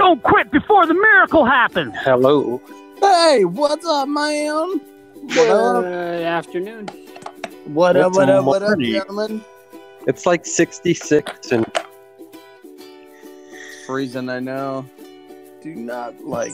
Don't 0.00 0.22
quit 0.22 0.50
before 0.50 0.86
the 0.86 0.94
miracle 0.94 1.44
happens. 1.44 1.92
Hello. 1.98 2.58
Hey, 3.02 3.44
what's 3.44 3.84
up, 3.84 4.08
man? 4.08 4.80
What 5.12 5.50
up? 5.50 5.84
Good 5.84 6.22
afternoon. 6.22 6.88
What 7.66 7.98
up, 7.98 8.14
what 8.14 8.30
up, 8.30 8.46
what 8.46 8.62
up, 8.62 8.78
gentlemen? 8.78 9.44
It's 10.06 10.24
like 10.24 10.46
66 10.46 11.52
and 11.52 11.66
freezing, 13.86 14.30
I 14.30 14.40
know. 14.40 14.86
Do 15.60 15.74
not 15.74 16.18
like 16.24 16.52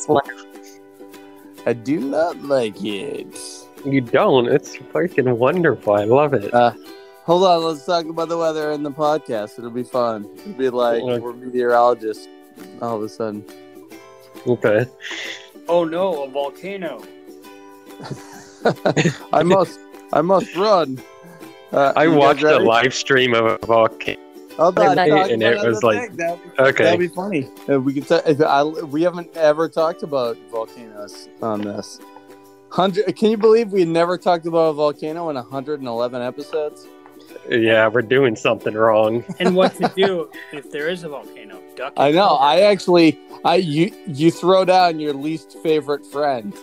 I 1.67 1.73
do 1.73 2.01
not 2.01 2.43
like 2.43 2.85
it. 2.85 3.39
You 3.85 4.01
don't. 4.01 4.49
It's 4.49 4.77
freaking 4.77 5.37
wonderful. 5.37 5.95
I 5.95 6.03
love 6.03 6.35
it. 6.35 6.53
Uh, 6.53 6.73
hold 7.23 7.45
on, 7.45 7.63
let's 7.63 7.87
talk 7.87 8.07
about 8.07 8.29
the 8.29 8.39
weather 8.39 8.73
in 8.73 8.83
the 8.83 8.91
podcast. 8.91 9.57
It'll 9.57 9.71
be 9.71 9.85
fun. 9.85 10.29
It'll 10.37 10.53
be 10.55 10.69
like 10.69 11.01
we're 11.01 11.33
meteorologists 11.33 12.27
all 12.81 12.97
of 12.97 13.03
a 13.03 13.09
sudden. 13.09 13.45
Okay. 14.47 14.87
Oh 15.69 15.85
no, 15.85 16.25
a 16.25 16.29
volcano. 16.29 17.03
I 19.33 19.43
must 19.43 19.79
I 20.13 20.21
must 20.21 20.55
run. 20.57 21.01
Uh, 21.73 21.93
I 21.97 22.07
watched 22.07 22.43
a 22.43 22.59
live 22.59 22.95
stream 22.95 23.35
of 23.35 23.45
a 23.45 23.67
volcano. 23.67 24.21
Oh, 24.59 24.73
and, 24.77 24.99
and 24.99 25.43
it 25.43 25.67
was 25.67 25.83
like 25.83 26.13
that'd 26.13 26.43
be, 26.43 26.63
okay, 26.63 26.85
that'd 26.85 27.01
be 27.01 27.09
funny. 27.09 27.49
If 27.69 27.83
we 27.83 27.93
could. 27.93 28.09
T- 28.09 28.45
I, 28.45 28.63
we 28.63 29.03
haven't 29.03 29.37
ever 29.37 29.69
talked 29.69 30.03
about 30.03 30.39
volcanoes 30.51 31.29
on 31.43 31.61
this. 31.61 32.01
Hundred. 32.71 33.15
Can 33.17 33.31
you 33.31 33.37
believe 33.37 33.73
we 33.73 33.85
never 33.85 34.17
talked 34.17 34.47
about 34.47 34.71
a 34.71 34.73
volcano 34.73 35.29
in 35.29 35.37
111 35.37 36.23
episodes? 36.23 36.87
Yeah, 37.49 37.89
we're 37.89 38.03
doing 38.03 38.37
something 38.37 38.75
wrong. 38.75 39.25
And 39.39 39.55
what 39.55 39.75
to 39.77 39.93
do 39.97 40.31
if 40.53 40.71
there 40.71 40.89
is 40.89 41.05
a 41.05 41.09
volcano? 41.09 41.61
Duck. 41.77 41.93
I 41.97 42.11
know. 42.11 42.37
I 42.37 42.61
actually, 42.63 43.19
I 43.45 43.57
you 43.57 43.93
you 44.07 44.31
throw 44.31 44.65
down 44.65 44.99
your 44.99 45.13
least 45.13 45.59
favorite 45.63 46.07
friend 46.07 46.55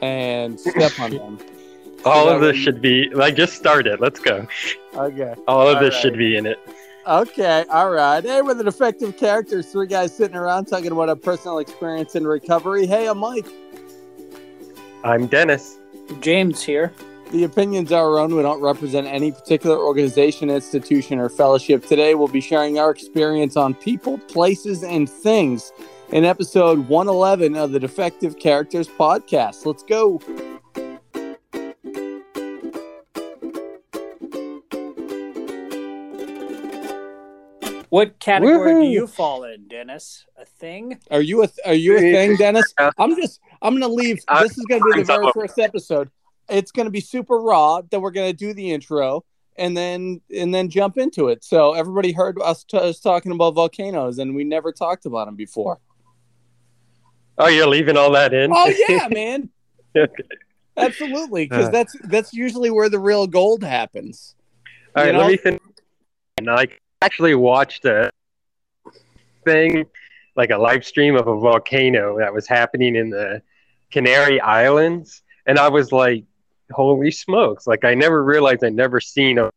and 0.00 0.58
step 0.60 0.92
on 1.00 1.10
them. 1.10 1.38
All 2.04 2.28
of 2.28 2.40
this 2.40 2.56
should 2.56 2.80
be 2.80 3.08
like 3.10 3.34
just 3.34 3.54
start 3.54 3.86
it. 3.86 4.00
Let's 4.00 4.20
go. 4.20 4.46
Okay. 4.94 5.34
All 5.48 5.66
of 5.68 5.76
All 5.76 5.82
this 5.82 5.94
right. 5.94 6.02
should 6.02 6.18
be 6.18 6.36
in 6.36 6.46
it. 6.46 6.58
Okay, 7.06 7.66
all 7.68 7.90
right. 7.90 8.24
Hey, 8.24 8.40
with 8.40 8.58
an 8.60 8.66
effective 8.66 9.18
character, 9.18 9.62
three 9.62 9.86
guys 9.86 10.16
sitting 10.16 10.36
around 10.36 10.64
talking 10.66 10.90
about 10.90 11.10
a 11.10 11.16
personal 11.16 11.58
experience 11.58 12.14
in 12.14 12.26
recovery. 12.26 12.86
Hey, 12.86 13.06
I'm 13.08 13.18
Mike. 13.18 13.46
I'm 15.02 15.26
Dennis. 15.26 15.76
James 16.20 16.62
here. 16.62 16.92
The 17.34 17.42
opinions 17.42 17.90
are 17.90 18.10
our 18.10 18.20
own. 18.20 18.36
We 18.36 18.42
don't 18.42 18.60
represent 18.60 19.08
any 19.08 19.32
particular 19.32 19.76
organization, 19.76 20.50
institution, 20.50 21.18
or 21.18 21.28
fellowship. 21.28 21.84
Today, 21.84 22.14
we'll 22.14 22.28
be 22.28 22.40
sharing 22.40 22.78
our 22.78 22.92
experience 22.92 23.56
on 23.56 23.74
people, 23.74 24.18
places, 24.18 24.84
and 24.84 25.10
things 25.10 25.72
in 26.12 26.24
episode 26.24 26.86
111 26.86 27.56
of 27.56 27.72
the 27.72 27.80
Defective 27.80 28.38
Characters 28.38 28.86
podcast. 28.86 29.66
Let's 29.66 29.82
go. 29.82 30.18
What 37.88 38.20
category 38.20 38.74
do 38.74 38.88
you 38.88 39.08
fall 39.08 39.42
in, 39.42 39.66
Dennis? 39.66 40.24
A 40.38 40.44
thing? 40.44 41.00
Are 41.10 41.20
you 41.20 41.42
a 41.42 41.48
are 41.66 41.74
you 41.74 41.96
a 41.96 42.00
thing, 42.00 42.36
Dennis? 42.36 42.72
I'm 42.96 43.16
just 43.16 43.40
I'm 43.60 43.74
gonna 43.74 43.92
leave. 43.92 44.20
Uh, 44.28 44.44
This 44.44 44.56
is 44.56 44.64
gonna 44.66 44.84
be 44.84 45.00
the 45.00 45.04
very 45.04 45.32
first 45.34 45.58
episode. 45.58 46.08
It's 46.48 46.70
gonna 46.70 46.90
be 46.90 47.00
super 47.00 47.38
raw. 47.38 47.80
Then 47.88 48.00
we're 48.00 48.10
gonna 48.10 48.32
do 48.32 48.52
the 48.54 48.70
intro 48.72 49.24
and 49.56 49.76
then 49.76 50.20
and 50.34 50.54
then 50.54 50.68
jump 50.68 50.98
into 50.98 51.28
it. 51.28 51.44
So 51.44 51.74
everybody 51.74 52.12
heard 52.12 52.38
us, 52.42 52.64
t- 52.64 52.76
us 52.76 53.00
talking 53.00 53.32
about 53.32 53.54
volcanoes, 53.54 54.18
and 54.18 54.34
we 54.34 54.44
never 54.44 54.72
talked 54.72 55.06
about 55.06 55.26
them 55.26 55.36
before. 55.36 55.78
Oh, 57.38 57.48
you're 57.48 57.66
leaving 57.66 57.96
all 57.96 58.12
that 58.12 58.32
in? 58.32 58.52
Oh 58.54 58.72
yeah, 58.88 59.08
man, 59.12 59.48
okay. 59.96 60.22
absolutely. 60.76 61.46
Because 61.46 61.66
Uh. 61.68 61.70
that's 61.70 61.96
that's 62.04 62.32
usually 62.32 62.70
where 62.70 62.88
the 62.88 62.98
real 62.98 63.26
gold 63.26 63.62
happens. 63.62 64.34
All 64.96 65.04
You 65.04 65.10
right, 65.12 65.18
let 65.18 65.28
me 65.28 65.36
finish. 65.36 65.60
And 66.38 66.50
I 66.50 66.66
actually 67.02 67.34
watched 67.34 67.84
a 67.84 68.10
thing, 69.44 69.86
like 70.36 70.50
a 70.50 70.56
live 70.58 70.84
stream 70.84 71.16
of 71.16 71.26
a 71.26 71.36
volcano 71.38 72.18
that 72.18 72.32
was 72.32 72.46
happening 72.46 72.96
in 72.96 73.10
the 73.10 73.42
Canary 73.90 74.40
Islands, 74.40 75.22
and 75.46 75.58
I 75.58 75.68
was 75.68 75.92
like, 75.92 76.24
"Holy 76.72 77.10
smokes!" 77.10 77.66
Like 77.66 77.84
I 77.84 77.94
never 77.94 78.22
realized 78.22 78.64
I'd 78.64 78.74
never 78.74 79.00
seen 79.00 79.38
a 79.38 79.50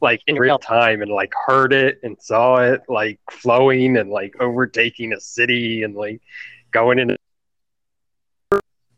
like 0.00 0.20
in 0.26 0.34
real 0.34 0.58
time 0.58 1.00
and 1.00 1.10
like 1.10 1.32
heard 1.46 1.72
it 1.72 2.00
and 2.02 2.20
saw 2.20 2.56
it 2.56 2.82
like 2.88 3.20
flowing 3.30 3.96
and 3.96 4.10
like 4.10 4.34
overtaking 4.40 5.12
a 5.12 5.20
city 5.20 5.84
and 5.84 5.94
like 5.94 6.20
going 6.72 6.98
into 6.98 7.16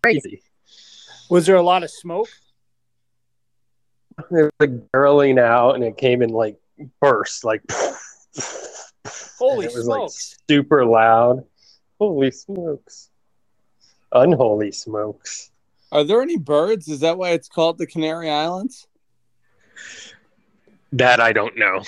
crazy. 0.02 0.42
Was 1.30 1.46
there 1.46 1.56
a 1.56 1.62
lot 1.62 1.82
of 1.82 1.90
smoke? 1.90 2.28
it 4.18 4.24
was 4.30 4.50
like 4.60 4.70
barreling 4.90 5.40
out 5.40 5.74
and 5.74 5.84
it 5.84 5.96
came 5.96 6.22
in 6.22 6.30
like 6.30 6.56
bursts 7.00 7.44
like 7.44 7.62
Holy 9.38 9.66
it 9.66 9.74
was 9.74 9.86
like 9.86 10.08
super 10.48 10.84
loud 10.84 11.44
holy 11.98 12.30
smokes 12.30 13.10
unholy 14.12 14.70
smokes 14.72 15.50
Are 15.94 16.04
there 16.04 16.20
any 16.20 16.36
birds? 16.36 16.88
Is 16.88 17.00
that 17.00 17.16
why 17.16 17.30
it's 17.30 17.48
called 17.48 17.78
the 17.78 17.86
Canary 17.86 18.28
Islands? 18.28 18.86
that 20.92 21.18
i 21.18 21.32
don't 21.32 21.56
know 21.58 21.82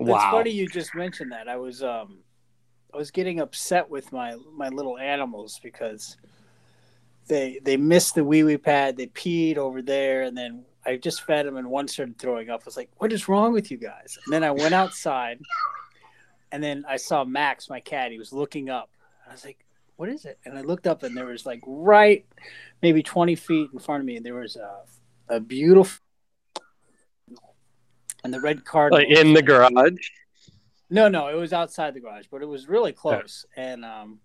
Wow. 0.00 0.14
It's 0.14 0.24
funny 0.24 0.50
you 0.50 0.66
just 0.66 0.94
mentioned 0.94 1.30
that. 1.32 1.46
I 1.46 1.56
was 1.56 1.82
um 1.82 2.20
I 2.92 2.96
was 2.96 3.10
getting 3.10 3.38
upset 3.40 3.90
with 3.90 4.10
my 4.12 4.34
my 4.56 4.70
little 4.70 4.98
animals 4.98 5.60
because 5.62 6.16
they 7.28 7.60
they 7.62 7.76
missed 7.76 8.14
the 8.14 8.24
wee 8.24 8.42
wee 8.42 8.56
pad, 8.56 8.96
they 8.96 9.08
peed 9.08 9.58
over 9.58 9.82
there, 9.82 10.22
and 10.22 10.36
then 10.36 10.64
I 10.86 10.96
just 10.96 11.22
fed 11.22 11.44
them 11.44 11.58
and 11.58 11.68
one 11.68 11.86
started 11.86 12.18
throwing 12.18 12.48
up. 12.48 12.62
I 12.62 12.64
was 12.64 12.78
like, 12.78 12.88
What 12.96 13.12
is 13.12 13.28
wrong 13.28 13.52
with 13.52 13.70
you 13.70 13.76
guys? 13.76 14.18
And 14.24 14.32
then 14.32 14.42
I 14.42 14.52
went 14.52 14.72
outside 14.72 15.38
and 16.50 16.64
then 16.64 16.86
I 16.88 16.96
saw 16.96 17.22
Max, 17.24 17.68
my 17.68 17.80
cat, 17.80 18.10
he 18.10 18.18
was 18.18 18.32
looking 18.32 18.70
up. 18.70 18.88
I 19.28 19.32
was 19.32 19.44
like, 19.44 19.58
What 20.00 20.08
is 20.08 20.24
it? 20.24 20.38
And 20.44 20.56
I 20.56 20.62
looked 20.62 20.86
up 20.86 21.02
and 21.02 21.14
there 21.14 21.26
was 21.26 21.44
like 21.44 21.60
right 21.66 22.24
maybe 22.82 23.02
twenty 23.02 23.36
feet 23.36 23.68
in 23.72 23.78
front 23.78 24.00
of 24.00 24.06
me, 24.06 24.16
and 24.16 24.24
there 24.24 24.34
was 24.34 24.56
a 24.56 24.80
a 25.28 25.40
beautiful 25.40 26.00
and 28.24 28.34
the 28.34 28.40
red 28.40 28.64
card 28.64 28.92
like 28.92 29.08
in 29.08 29.32
the 29.32 29.42
garage 29.42 30.10
no, 30.90 31.08
no, 31.08 31.28
it 31.28 31.34
was 31.34 31.52
outside 31.52 31.94
the 31.94 32.00
garage, 32.00 32.26
but 32.30 32.42
it 32.42 32.48
was 32.48 32.68
really 32.68 32.92
close, 32.92 33.46
and 33.56 33.84
um, 33.84 34.18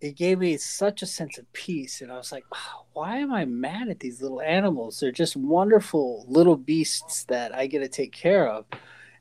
it 0.00 0.16
gave 0.16 0.38
me 0.38 0.56
such 0.56 1.02
a 1.02 1.06
sense 1.06 1.36
of 1.36 1.52
peace. 1.52 2.00
And 2.00 2.10
I 2.10 2.16
was 2.16 2.32
like, 2.32 2.44
why 2.94 3.18
am 3.18 3.32
I 3.32 3.44
mad 3.44 3.88
at 3.88 4.00
these 4.00 4.22
little 4.22 4.40
animals? 4.40 4.98
They're 4.98 5.12
just 5.12 5.36
wonderful 5.36 6.24
little 6.28 6.56
beasts 6.56 7.24
that 7.24 7.54
I 7.54 7.66
get 7.66 7.80
to 7.80 7.88
take 7.88 8.12
care 8.12 8.48
of, 8.48 8.64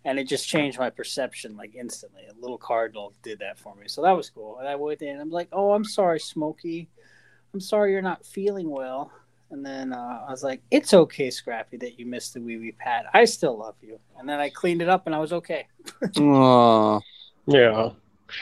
and 0.05 0.19
it 0.19 0.27
just 0.27 0.47
changed 0.47 0.79
my 0.79 0.89
perception 0.89 1.55
like 1.57 1.75
instantly. 1.75 2.23
A 2.29 2.39
little 2.41 2.57
cardinal 2.57 3.13
did 3.23 3.39
that 3.39 3.59
for 3.59 3.75
me, 3.75 3.87
so 3.87 4.01
that 4.01 4.11
was 4.11 4.29
cool. 4.29 4.57
And 4.59 4.67
I 4.67 4.75
went 4.75 5.01
in, 5.01 5.19
I'm 5.19 5.29
like, 5.31 5.49
oh, 5.51 5.73
I'm 5.73 5.85
sorry, 5.85 6.19
Smokey, 6.19 6.87
I'm 7.53 7.59
sorry 7.59 7.91
you're 7.91 8.01
not 8.01 8.25
feeling 8.25 8.69
well. 8.69 9.11
And 9.51 9.65
then 9.65 9.91
uh, 9.91 10.23
I 10.27 10.31
was 10.31 10.43
like, 10.43 10.61
"It's 10.71 10.93
okay, 10.93 11.29
Scrappy, 11.29 11.75
that 11.77 11.99
you 11.99 12.05
missed 12.05 12.33
the 12.35 12.39
wee 12.39 12.55
wee 12.57 12.71
pad. 12.71 13.07
I 13.13 13.25
still 13.25 13.57
love 13.57 13.75
you." 13.81 13.99
And 14.17 14.27
then 14.29 14.39
I 14.39 14.49
cleaned 14.49 14.81
it 14.81 14.87
up, 14.87 15.07
and 15.07 15.13
I 15.13 15.19
was 15.19 15.33
okay. 15.33 15.67
Aw, 16.17 16.99
yeah 17.47 17.89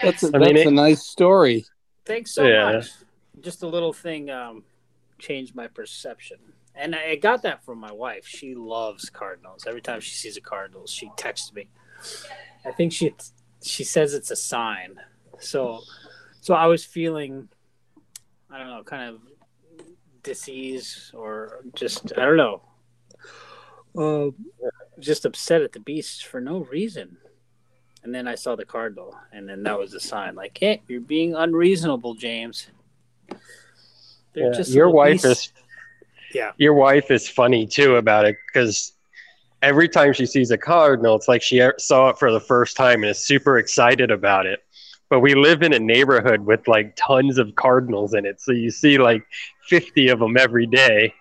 that's 0.03 0.21
a, 0.23 0.27
I 0.27 0.31
mean, 0.37 0.41
that's 0.53 0.59
it- 0.61 0.67
a 0.67 0.71
nice 0.71 1.01
story. 1.07 1.65
Thanks 2.05 2.31
so 2.35 2.45
Yeah. 2.47 2.73
much. 2.73 2.91
Just 3.41 3.63
a 3.63 3.67
little 3.67 3.91
thing 3.91 4.29
um, 4.29 4.63
changed 5.17 5.55
my 5.55 5.65
perception. 5.67 6.37
And 6.75 6.95
I 6.95 7.15
got 7.15 7.41
that 7.43 7.63
from 7.65 7.79
my 7.79 7.91
wife. 7.91 8.25
She 8.25 8.55
loves 8.55 9.09
cardinals. 9.09 9.65
Every 9.67 9.81
time 9.81 9.99
she 9.99 10.15
sees 10.15 10.37
a 10.37 10.41
cardinal, 10.41 10.87
she 10.87 11.11
texts 11.17 11.51
me. 11.53 11.67
I 12.65 12.71
think 12.71 12.93
she 12.93 13.13
she 13.61 13.83
says 13.83 14.13
it's 14.13 14.31
a 14.31 14.35
sign. 14.35 14.95
So 15.39 15.81
so 16.41 16.53
I 16.53 16.67
was 16.67 16.85
feeling 16.85 17.49
I 18.49 18.59
don't 18.59 18.69
know, 18.69 18.83
kind 18.83 19.09
of 19.09 19.21
disease 20.23 21.11
or 21.13 21.63
just 21.75 22.13
I 22.17 22.25
don't 22.25 22.37
know. 22.37 22.61
Uh, 23.97 24.29
just 24.99 25.25
upset 25.25 25.61
at 25.61 25.71
the 25.71 25.79
beast 25.79 26.25
for 26.25 26.39
no 26.39 26.59
reason. 26.65 27.17
And 28.03 28.15
then 28.15 28.27
I 28.27 28.35
saw 28.35 28.55
the 28.55 28.63
cardinal, 28.63 29.13
and 29.33 29.49
then 29.49 29.63
that 29.63 29.77
was 29.77 29.93
a 29.93 29.99
sign 29.99 30.33
like, 30.35 30.57
hey, 30.57 30.81
you're 30.87 31.01
being 31.01 31.35
unreasonable, 31.35 32.13
James. 32.15 32.67
They're 34.33 34.51
Yeah, 34.51 34.51
just 34.51 34.71
your 34.71 34.89
wife 34.89 35.23
beasts. 35.23 35.47
is 35.47 35.53
Yeah. 36.33 36.51
your 36.57 36.73
wife 36.73 37.11
is 37.11 37.27
funny 37.27 37.65
too 37.67 37.95
about 37.95 38.25
it 38.25 38.35
because 38.51 38.93
every 39.61 39.89
time 39.89 40.13
she 40.13 40.25
sees 40.25 40.51
a 40.51 40.57
cardinal, 40.57 41.15
it's 41.15 41.27
like 41.27 41.41
she 41.41 41.61
saw 41.77 42.09
it 42.09 42.17
for 42.19 42.31
the 42.31 42.39
first 42.39 42.77
time 42.77 43.03
and 43.03 43.09
is 43.11 43.19
super 43.25 43.57
excited 43.57 44.11
about 44.11 44.45
it. 44.45 44.59
But 45.09 45.21
we 45.21 45.33
live 45.33 45.63
in 45.63 45.73
a 45.73 45.79
neighborhood 45.79 46.45
with 46.45 46.67
like 46.67 46.95
tons 46.95 47.39
of 47.39 47.55
cardinals 47.55 48.13
in 48.13 48.25
it, 48.25 48.39
so 48.39 48.51
you 48.51 48.69
see 48.69 48.97
like 48.99 49.23
fifty 49.67 50.09
of 50.09 50.19
them 50.19 50.37
every 50.37 50.67
day, 50.67 51.13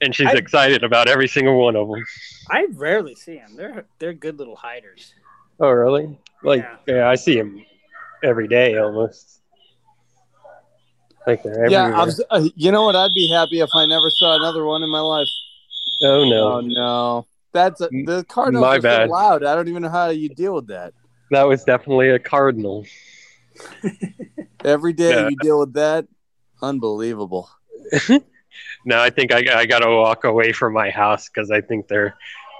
and 0.00 0.12
she's 0.14 0.26
I- 0.26 0.32
excited 0.32 0.82
about 0.82 1.08
every 1.08 1.28
single 1.28 1.56
one 1.60 1.76
of 1.76 1.86
them. 1.88 2.02
I 2.50 2.66
rarely 2.72 3.14
see 3.14 3.36
them. 3.36 3.54
They're 3.56 3.86
they're 4.00 4.12
good 4.14 4.38
little 4.38 4.56
hiders. 4.56 5.14
Oh, 5.60 5.70
really? 5.70 6.18
Like, 6.42 6.62
Yeah. 6.88 6.94
yeah, 6.96 7.08
I 7.08 7.14
see 7.14 7.36
them 7.38 7.64
every 8.24 8.48
day 8.48 8.76
almost. 8.78 9.40
Like 11.26 11.42
they're 11.42 11.68
Yeah, 11.70 11.84
everywhere. 11.84 11.94
I 11.94 12.04
was, 12.04 12.24
uh, 12.30 12.48
you 12.54 12.70
know 12.72 12.84
what? 12.84 12.96
I'd 12.96 13.14
be 13.14 13.28
happy 13.28 13.60
if 13.60 13.70
I 13.74 13.86
never 13.86 14.10
saw 14.10 14.36
another 14.36 14.64
one 14.64 14.82
in 14.82 14.90
my 14.90 15.00
life. 15.00 15.28
oh 16.02 16.28
no, 16.28 16.52
Oh 16.54 16.60
no, 16.60 17.26
that's 17.52 17.80
a, 17.80 17.88
the 17.88 18.24
cardinal. 18.28 18.60
My 18.62 18.78
bad. 18.78 19.08
so 19.08 19.12
loud. 19.12 19.44
I 19.44 19.54
don't 19.54 19.68
even 19.68 19.82
know 19.82 19.88
how 19.88 20.08
you 20.10 20.28
deal 20.28 20.54
with 20.54 20.66
that. 20.68 20.92
that 21.30 21.44
was 21.48 21.64
definitely 21.64 22.10
a 22.10 22.18
cardinal. 22.18 22.84
Every 24.64 24.92
day 24.92 25.10
Yeah. 25.10 25.28
you 25.28 25.36
deal 25.36 25.60
with 25.60 25.74
that. 25.74 26.06
Unbelievable. 26.62 27.48
No, 28.86 29.00
I 29.00 29.10
think 29.10 29.32
I, 29.32 29.42
I 29.60 29.66
got 29.66 29.80
to 29.80 29.90
walk 29.90 30.22
away 30.24 30.52
from 30.52 30.74
my 30.74 30.88
house 30.90 31.28
because 31.28 31.50
I 31.50 31.60
think 31.60 31.88
they're 31.88 32.16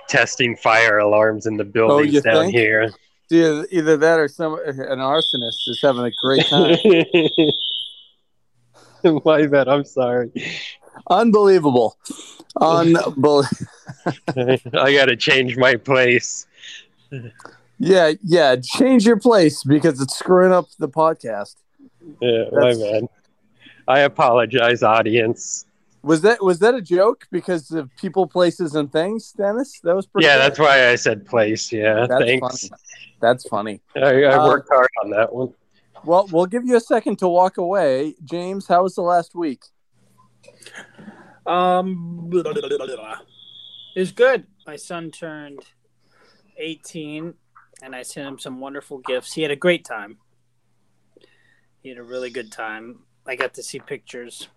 testing 0.09 0.57
fire 0.57 0.99
alarms 0.99 1.47
in 1.47 1.57
the 1.57 1.65
buildings 1.65 2.17
Oh, 2.17 2.21
down 2.21 2.45
think? 2.47 2.55
here. 2.55 2.91
Either, 3.31 3.67
either 3.71 3.97
that 3.99 4.19
or 4.19 4.27
some 4.27 4.55
an 4.67 4.99
arsonist 4.99 5.69
is 5.69 5.79
having 5.81 6.05
a 6.05 6.11
great 6.21 6.45
time. 6.47 6.77
My 9.25 9.47
bad. 9.47 9.69
I'm 9.69 9.85
sorry. 9.85 10.31
Unbelievable. 11.11 11.97
Unbelievable. 12.61 13.45
I 14.37 14.93
got 14.93 15.07
to 15.07 15.17
change 15.17 15.57
my 15.57 15.75
place. 15.77 16.47
yeah, 17.79 18.13
yeah. 18.23 18.57
Change 18.63 19.05
your 19.05 19.19
place 19.19 19.63
because 19.65 20.01
it's 20.01 20.17
screwing 20.19 20.53
up 20.53 20.67
the 20.79 20.89
podcast. 20.89 21.57
Yeah, 22.21 22.45
my 22.53 22.75
bad. 22.75 23.09
I 23.89 24.01
apologize, 24.01 24.83
audience. 24.83 25.67
Was 26.03 26.21
that 26.21 26.43
was 26.45 26.59
that 26.61 26.75
a 26.75 26.83
joke 26.83 27.27
because 27.33 27.71
of 27.71 27.91
people, 27.97 28.27
places, 28.27 28.75
and 28.75 28.93
things, 28.93 29.33
Dennis? 29.33 29.81
That 29.81 29.97
was 29.97 30.07
pretty. 30.07 30.27
Yeah, 30.27 30.37
that's 30.37 30.59
why 30.59 30.89
I 30.91 30.95
said 30.97 31.27
place. 31.27 31.73
Yeah, 31.73 32.07
That's 32.09 32.23
thanks. 32.25 32.69
funny. 32.69 32.81
That's 33.21 33.49
funny. 33.49 33.81
I, 33.97 34.25
I 34.25 34.37
Uh, 34.37 34.47
worked 34.49 34.69
hard 34.71 34.89
on 35.03 35.11
that 35.11 35.35
one. 35.35 35.55
Well, 36.05 36.29
we'll 36.31 36.47
give 36.47 36.67
you 36.67 36.77
a 36.77 36.81
second 36.81 37.19
to 37.21 37.29
walk 37.29 37.57
away. 37.57 38.15
James, 38.25 38.67
how 38.67 38.83
was 38.83 38.95
the 38.95 39.03
last 39.03 39.35
week? 39.35 39.65
Um, 41.47 42.31
it 42.33 43.21
was 43.97 44.13
good. 44.13 44.47
My 44.67 44.77
son 44.77 45.11
turned 45.11 45.61
18, 46.59 47.33
and 47.83 47.97
I 47.97 48.03
sent 48.03 48.29
him 48.29 48.39
some 48.39 48.61
wonderful 48.61 48.99
gifts. 48.99 49.33
He 49.33 49.43
had 49.43 49.51
a 49.51 49.57
great 49.57 49.85
time. 49.85 50.19
He 51.83 51.89
had 51.89 51.99
a 51.99 52.03
really 52.03 52.31
good 52.31 52.53
time. 52.53 53.01
I 53.27 53.37
got 53.37 53.55
to 53.55 53.63
see 53.63 53.79
pictures. 53.79 54.49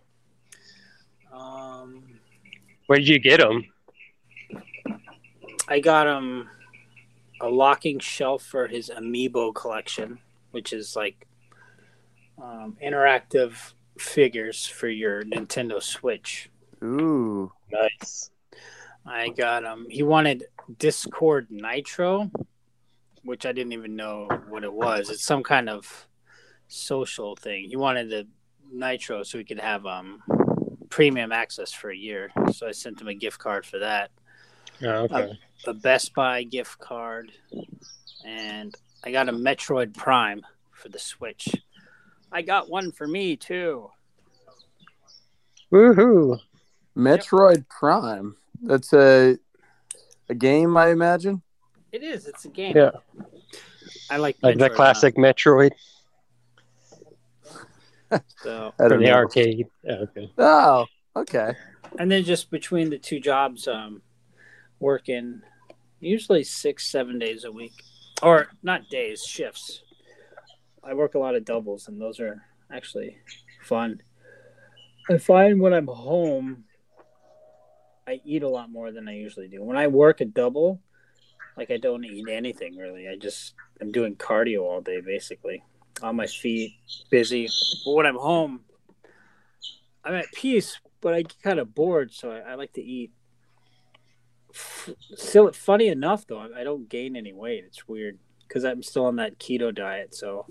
Um, 1.34 2.20
Where 2.88 3.00
did 3.00 3.08
you 3.08 3.20
get 3.20 3.40
them? 3.40 3.66
I 5.70 5.80
got 5.80 6.08
him 6.08 6.50
a 7.40 7.48
locking 7.48 8.00
shelf 8.00 8.44
for 8.44 8.68
his 8.68 8.90
amiibo 8.90 9.54
collection, 9.54 10.20
which 10.52 10.74
is 10.74 10.96
like 10.96 11.28
um, 12.42 12.78
interactive 12.84 13.74
figures 13.98 14.66
for 14.66 14.88
your 14.88 15.24
Nintendo 15.24 15.82
Switch. 15.82 16.50
Ooh, 16.84 17.52
Nice. 17.72 18.30
I 19.06 19.30
got 19.30 19.64
him. 19.64 19.88
He 19.90 20.04
wanted 20.04 20.46
Discord 20.80 21.48
Nitro, 21.50 22.30
which 23.24 23.46
I 23.46 23.54
didn't 23.54 23.72
even 23.72 23.96
know 23.96 24.28
what 24.50 24.64
it 24.64 24.74
was. 24.74 25.10
It's 25.10 25.24
some 25.24 25.44
kind 25.44 25.70
of 25.70 26.08
social 26.68 27.36
thing. 27.38 27.70
He 27.70 27.78
wanted 27.78 28.10
the 28.10 28.28
Nitro 28.72 29.24
so 29.24 29.38
he 29.38 29.46
could 29.46 29.60
have 29.62 29.86
um 29.86 30.22
premium 30.90 31.32
access 31.32 31.72
for 31.72 31.90
a 31.90 31.96
year. 31.96 32.32
So 32.52 32.68
I 32.68 32.72
sent 32.72 33.00
him 33.00 33.08
a 33.08 33.14
gift 33.14 33.40
card 33.40 33.66
for 33.66 33.80
that. 33.80 34.12
Oh, 34.84 35.06
okay. 35.06 35.40
a 35.66 35.74
Best 35.74 36.14
Buy 36.14 36.44
gift 36.44 36.78
card, 36.80 37.32
and 38.26 38.76
I 39.04 39.12
got 39.12 39.30
a 39.30 39.34
Metroid 39.34 39.96
Prime 39.96 40.42
for 40.72 40.90
the 40.90 41.00
Switch. 41.00 41.48
I 42.32 42.42
got 42.42 42.70
one 42.70 42.92
for 42.92 43.08
me 43.08 43.36
too. 43.36 43.90
Woohoo! 45.72 46.40
Metroid 46.96 47.68
Prime. 47.70 48.36
That's 48.62 48.94
a 48.94 49.38
a 50.30 50.36
game, 50.36 50.76
I 50.78 50.90
imagine. 50.90 51.42
It 51.92 52.04
is. 52.04 52.28
It's 52.28 52.46
a 52.46 52.50
game. 52.50 52.76
Yeah. 52.76 52.92
I 54.10 54.18
like 54.18 54.38
Like 54.42 54.58
the 54.58 54.70
Metroid 54.70 54.76
classic 54.76 55.16
Metroid 55.16 55.72
Prime, 58.10 58.22
So, 58.44 58.74
I 58.80 58.88
the 58.88 58.98
know. 58.98 59.12
arcade. 59.12 59.68
Yeah, 59.84 59.94
okay. 59.94 60.32
Oh, 60.38 60.86
okay. 61.16 61.54
and 62.00 62.10
then 62.12 62.24
just 62.24 62.50
between 62.50 62.90
the 62.90 62.98
two 62.98 63.20
jobs, 63.20 63.68
um, 63.68 64.02
working 64.80 65.42
usually 66.00 66.44
six, 66.44 66.86
seven 66.90 67.20
days 67.20 67.44
a 67.44 67.52
week, 67.52 67.74
or 68.22 68.48
not 68.64 68.90
days, 68.90 69.24
shifts. 69.26 69.82
I 70.88 70.94
work 70.94 71.16
a 71.16 71.20
lot 71.20 71.36
of 71.36 71.44
doubles, 71.44 71.88
and 71.88 72.00
those 72.00 72.20
are 72.20 72.44
actually 72.72 73.18
fun. 73.64 74.02
I 75.10 75.18
find 75.18 75.60
when 75.60 75.74
I'm 75.74 75.88
home, 75.88 76.64
I 78.08 78.22
eat 78.24 78.44
a 78.44 78.50
lot 78.50 78.72
more 78.72 78.92
than 78.92 79.08
I 79.08 79.16
usually 79.16 79.50
do. 79.50 79.64
When 79.64 79.78
I 79.78 79.88
work 79.88 80.22
a 80.22 80.26
double, 80.26 80.80
like 81.58 81.72
I 81.72 81.78
don't 81.78 82.06
eat 82.06 82.30
anything 82.30 82.78
really. 82.78 83.08
I 83.08 83.18
just 83.18 83.54
I'm 83.82 83.92
doing 83.92 84.16
cardio 84.16 84.62
all 84.62 84.82
day 84.82 85.02
basically, 85.02 85.62
on 86.02 86.16
my 86.16 86.28
feet, 86.28 86.74
busy. 87.10 87.50
But 87.84 87.94
when 87.94 88.06
I'm 88.06 88.16
home, 88.16 88.62
I'm 90.06 90.14
at 90.14 90.32
peace, 90.34 90.80
but 91.02 91.14
I 91.14 91.24
get 91.24 91.42
kind 91.44 91.60
of 91.60 91.76
bored, 91.76 92.14
so 92.14 92.32
I, 92.32 92.52
I 92.52 92.56
like 92.56 92.74
to 92.74 92.82
eat. 92.82 93.12
Still, 95.16 95.52
funny 95.52 95.88
enough 95.90 96.26
though, 96.28 96.40
I 96.40 96.62
I 96.62 96.64
don't 96.64 96.88
gain 96.88 97.18
any 97.18 97.34
weight. 97.34 97.66
It's 97.68 97.88
weird 97.90 98.20
because 98.48 98.64
I'm 98.64 98.82
still 98.82 99.06
on 99.06 99.18
that 99.18 99.38
keto 99.38 99.76
diet, 99.76 100.16
so 100.16 100.46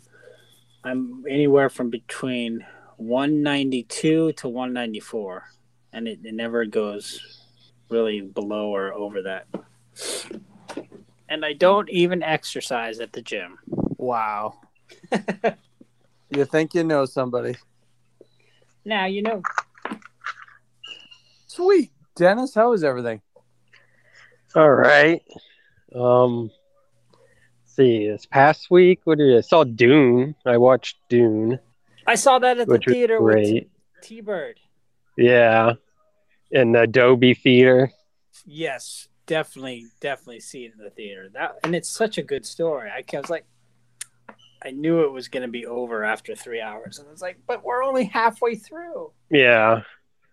I'm 0.87 1.25
anywhere 1.29 1.69
from 1.69 1.91
between 1.91 2.65
192 2.99 4.32
to 4.34 4.49
194, 4.49 5.44
and 5.93 6.06
it, 6.06 6.20
it 6.22 6.32
never 6.32 6.65
goes 6.65 7.43
really 7.91 8.20
below 8.20 8.72
or 8.72 8.94
over 8.94 9.22
that. 9.22 9.49
And 11.29 11.44
I 11.44 11.55
don't 11.55 11.91
even 11.91 12.22
exercise 12.22 13.01
at 13.01 13.13
the 13.13 13.20
gym. 13.20 13.58
Wow. 13.67 14.60
you 16.31 16.44
think 16.44 16.72
you 16.72 16.84
know 16.84 17.05
somebody? 17.05 17.56
Now 18.84 19.06
you 19.06 19.22
know. 19.22 19.43
Sweet, 21.49 21.91
Dennis. 22.15 22.55
How 22.55 22.72
is 22.75 22.84
everything? 22.84 23.22
All 24.55 24.70
right. 24.70 25.20
Um, 25.93 26.44
let's 26.44 26.66
see, 27.77 28.09
this 28.09 28.27
past 28.27 28.71
week, 28.71 29.01
what 29.05 29.19
did 29.19 29.35
I, 29.35 29.39
I 29.39 29.41
saw 29.43 29.65
Dune. 29.65 30.35
I 30.45 30.56
watched 30.56 30.97
Dune, 31.09 31.59
I 32.06 32.15
saw 32.15 32.39
that 32.39 32.59
at 32.59 32.69
the 32.69 32.79
theater 32.79 33.21
with. 33.21 33.65
T 34.03 34.21
Bird. 34.21 34.61
Yeah, 35.17 35.73
in 36.51 36.73
the 36.73 36.83
Adobe 36.83 37.35
Theater. 37.35 37.91
Yes, 38.45 39.09
definitely, 39.27 39.87
definitely 40.01 40.41
see 40.41 40.67
it 40.67 40.73
in 40.79 40.85
the 40.85 40.91
theater. 40.91 41.31
That 41.33 41.56
and 41.65 41.75
it's 41.75 41.89
such 41.89 42.19
a 42.19 42.23
good 42.23 42.47
story. 42.47 42.91
I, 42.91 43.03
I 43.17 43.21
was 43.21 43.31
like, 43.31 43.47
I 44.63 44.71
knew 44.71 45.03
it 45.05 45.13
was 45.13 45.29
going 45.29 45.43
to 45.43 45.49
be 45.49 45.67
over 45.67 46.05
after 46.05 46.37
three 46.37 46.61
hours, 46.61 46.99
and 46.99 47.09
I 47.09 47.11
was 47.11 47.23
like, 47.23 47.39
but 47.47 47.65
we're 47.65 47.83
only 47.83 48.05
halfway 48.05 48.55
through. 48.55 49.11
Yeah, 49.31 49.83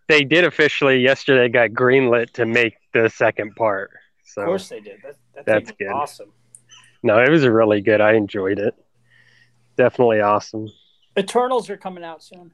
they 0.09 0.23
did 0.23 0.43
officially 0.43 0.99
yesterday 0.99 1.49
got 1.49 1.71
greenlit 1.71 2.31
to 2.33 2.45
make 2.45 2.75
the 2.93 3.09
second 3.09 3.55
part. 3.55 3.91
So 4.25 4.41
Of 4.41 4.47
course 4.47 4.69
they 4.69 4.81
did. 4.81 4.99
That, 5.03 5.15
that 5.35 5.45
That's 5.45 5.71
good. 5.71 5.87
awesome. 5.87 6.33
No, 7.03 7.19
it 7.19 7.29
was 7.29 7.45
really 7.45 7.81
good. 7.81 8.01
I 8.01 8.13
enjoyed 8.13 8.59
it. 8.59 8.73
Definitely 9.77 10.21
awesome. 10.21 10.67
Eternals 11.17 11.69
are 11.69 11.77
coming 11.77 12.03
out 12.03 12.23
soon. 12.23 12.51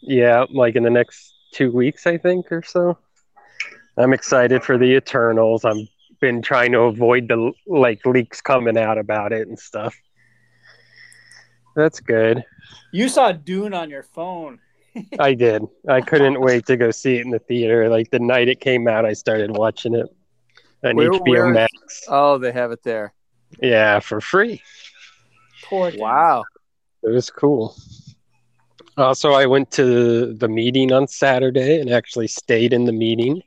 Yeah, 0.00 0.46
like 0.50 0.74
in 0.74 0.82
the 0.82 0.90
next 0.90 1.34
two 1.52 1.70
weeks, 1.70 2.06
I 2.06 2.18
think, 2.18 2.50
or 2.50 2.62
so. 2.62 2.98
I'm 3.96 4.12
excited 4.12 4.64
for 4.64 4.78
the 4.78 4.96
Eternals. 4.96 5.64
I'm 5.64 5.86
been 6.20 6.40
trying 6.40 6.70
to 6.72 6.80
avoid 6.82 7.28
the 7.28 7.52
like 7.66 8.04
leaks 8.06 8.40
coming 8.40 8.78
out 8.78 8.96
about 8.96 9.32
it 9.32 9.48
and 9.48 9.58
stuff. 9.58 9.94
That's 11.74 12.00
good. 12.00 12.44
You 12.92 13.08
saw 13.08 13.32
Dune 13.32 13.74
on 13.74 13.90
your 13.90 14.02
phone. 14.02 14.58
I 15.18 15.34
did. 15.34 15.62
I 15.88 16.00
couldn't 16.00 16.40
wait 16.40 16.66
to 16.66 16.76
go 16.76 16.90
see 16.90 17.16
it 17.16 17.24
in 17.24 17.30
the 17.30 17.38
theater. 17.38 17.88
Like 17.88 18.10
the 18.10 18.18
night 18.18 18.48
it 18.48 18.60
came 18.60 18.86
out, 18.86 19.04
I 19.06 19.14
started 19.14 19.50
watching 19.56 19.94
it 19.94 20.06
on 20.84 20.96
Where- 20.96 21.10
HBO 21.10 21.28
where- 21.28 21.48
Max. 21.52 22.04
Oh, 22.08 22.38
they 22.38 22.52
have 22.52 22.72
it 22.72 22.82
there. 22.82 23.12
Yeah, 23.60 24.00
for 24.00 24.20
free. 24.20 24.62
Poor 25.64 25.90
thing. 25.90 26.00
Wow. 26.00 26.44
It 27.02 27.10
was 27.10 27.30
cool. 27.30 27.76
Also, 28.96 29.32
I 29.32 29.46
went 29.46 29.70
to 29.72 30.34
the 30.34 30.48
meeting 30.48 30.92
on 30.92 31.08
Saturday 31.08 31.80
and 31.80 31.90
actually 31.90 32.28
stayed 32.28 32.72
in 32.72 32.84
the 32.84 32.92
meeting. 32.92 33.42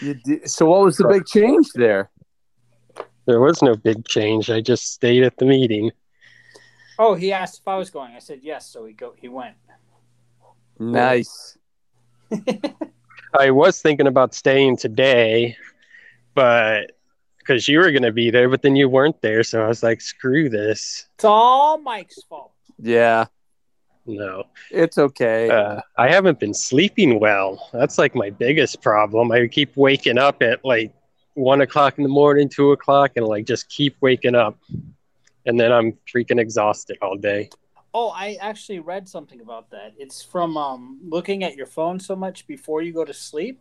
You 0.00 0.14
did, 0.14 0.48
so 0.48 0.66
what 0.66 0.82
was 0.82 0.96
the 0.96 1.08
big 1.08 1.26
change 1.26 1.68
there? 1.74 2.10
There 3.26 3.40
was 3.40 3.62
no 3.62 3.74
big 3.74 4.06
change. 4.06 4.50
I 4.50 4.60
just 4.60 4.92
stayed 4.92 5.24
at 5.24 5.36
the 5.38 5.46
meeting. 5.46 5.90
Oh, 6.98 7.14
he 7.14 7.32
asked 7.32 7.60
if 7.60 7.68
I 7.68 7.76
was 7.76 7.90
going. 7.90 8.12
I 8.14 8.18
said 8.18 8.40
yes, 8.42 8.68
so 8.68 8.84
he 8.84 8.92
go. 8.92 9.14
He 9.16 9.28
went. 9.28 9.56
Nice. 10.78 11.56
I 13.38 13.50
was 13.50 13.80
thinking 13.80 14.06
about 14.06 14.34
staying 14.34 14.76
today, 14.76 15.56
but 16.34 16.92
because 17.44 17.68
you 17.68 17.78
were 17.78 17.90
going 17.90 18.02
to 18.02 18.12
be 18.12 18.30
there, 18.30 18.48
but 18.48 18.62
then 18.62 18.74
you 18.76 18.88
weren't 18.88 19.20
there. 19.20 19.42
So 19.42 19.62
I 19.62 19.68
was 19.68 19.82
like, 19.82 20.00
screw 20.00 20.48
this. 20.48 21.06
It's 21.16 21.24
all 21.24 21.78
Mike's 21.78 22.22
fault. 22.24 22.52
Yeah, 22.78 23.26
No. 24.06 24.44
it's 24.70 24.98
okay. 24.98 25.50
Uh, 25.50 25.80
I 25.96 26.08
haven't 26.08 26.40
been 26.40 26.54
sleeping 26.54 27.20
well. 27.20 27.68
That's 27.72 27.98
like 27.98 28.14
my 28.14 28.30
biggest 28.30 28.82
problem. 28.82 29.30
I 29.30 29.46
keep 29.46 29.76
waking 29.76 30.18
up 30.18 30.42
at 30.42 30.64
like 30.64 30.92
one 31.34 31.60
o'clock 31.60 31.98
in 31.98 32.02
the 32.02 32.08
morning, 32.10 32.48
two 32.48 32.72
o'clock, 32.72 33.12
and 33.16 33.26
like 33.26 33.46
just 33.46 33.68
keep 33.68 33.96
waking 34.00 34.34
up. 34.34 34.58
And 35.46 35.60
then 35.60 35.70
I'm 35.72 35.92
freaking 36.12 36.40
exhausted 36.40 36.96
all 37.02 37.16
day. 37.16 37.50
Oh, 37.92 38.08
I 38.08 38.36
actually 38.40 38.80
read 38.80 39.08
something 39.08 39.40
about 39.40 39.70
that. 39.70 39.92
It's 39.98 40.20
from 40.22 40.56
um, 40.56 40.98
looking 41.06 41.44
at 41.44 41.54
your 41.54 41.66
phone 41.66 42.00
so 42.00 42.16
much 42.16 42.46
before 42.48 42.82
you 42.82 42.92
go 42.92 43.04
to 43.04 43.14
sleep. 43.14 43.60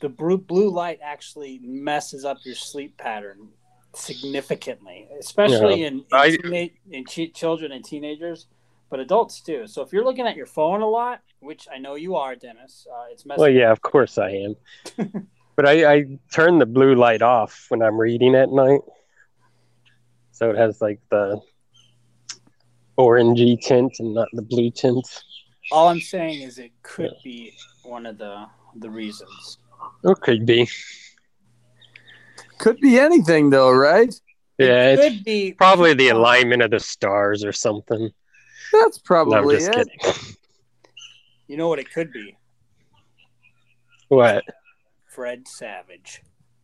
The 0.00 0.08
blue, 0.08 0.38
blue 0.38 0.70
light 0.70 0.98
actually 1.02 1.58
messes 1.62 2.24
up 2.24 2.38
your 2.44 2.54
sleep 2.54 2.96
pattern 2.98 3.48
significantly, 3.94 5.08
especially 5.18 5.80
Yeah. 5.80 5.86
in 5.88 5.94
in, 6.00 6.04
I- 6.12 6.30
teena- 6.36 6.72
in 6.90 7.04
ch- 7.06 7.32
children 7.34 7.72
and 7.72 7.84
teenagers, 7.84 8.46
but 8.90 9.00
adults 9.00 9.40
too. 9.40 9.66
So 9.66 9.82
if 9.82 9.92
you're 9.92 10.04
looking 10.04 10.26
at 10.26 10.36
your 10.36 10.46
phone 10.46 10.82
a 10.82 10.88
lot, 10.88 11.22
which 11.40 11.66
I 11.72 11.78
know 11.78 11.94
you 11.94 12.14
are, 12.16 12.34
Dennis, 12.36 12.86
uh, 12.92 13.04
it's 13.10 13.24
messing. 13.24 13.40
Well, 13.40 13.50
yeah, 13.50 13.70
of 13.72 13.80
course 13.80 14.18
I 14.18 14.30
am. 14.30 14.56
but 15.56 15.66
I, 15.66 15.92
I 15.94 16.04
turn 16.32 16.58
the 16.58 16.66
blue 16.66 16.94
light 16.94 17.22
off 17.22 17.66
when 17.70 17.80
I'm 17.82 17.98
reading 17.98 18.34
at 18.34 18.50
night. 18.50 18.80
So 20.32 20.50
it 20.50 20.56
has 20.58 20.82
like 20.82 21.00
the 21.10 21.40
orangey 22.98 23.58
tint 23.60 23.94
and 23.98 24.14
not 24.14 24.28
the 24.34 24.42
blue 24.42 24.70
tint. 24.70 25.06
All 25.72 25.88
I'm 25.88 26.00
saying 26.00 26.42
is 26.42 26.58
it 26.58 26.72
could 26.82 27.12
be 27.24 27.54
one 27.82 28.06
of 28.06 28.18
the 28.18 28.46
the 28.76 28.90
reasons. 28.90 29.58
It 30.04 30.20
could 30.20 30.46
be. 30.46 30.68
Could 32.58 32.78
be 32.80 32.98
anything 32.98 33.50
though, 33.50 33.70
right? 33.72 34.14
Yeah, 34.58 34.90
It 34.90 34.98
it's 34.98 35.16
could 35.16 35.24
be 35.24 35.52
probably 35.52 35.94
the 35.94 36.08
alignment 36.08 36.62
of 36.62 36.70
the 36.70 36.80
stars 36.80 37.44
or 37.44 37.52
something. 37.52 38.10
That's 38.72 38.98
No, 39.10 39.16
I'm 39.16 39.26
probably 39.26 39.56
just 39.56 39.70
it. 39.70 39.88
kidding. 40.00 40.36
You 41.48 41.56
know 41.56 41.68
what 41.68 41.78
it 41.78 41.92
could 41.92 42.12
be? 42.12 42.36
What? 44.08 44.44
Fred 45.08 45.46
Savage. 45.48 46.22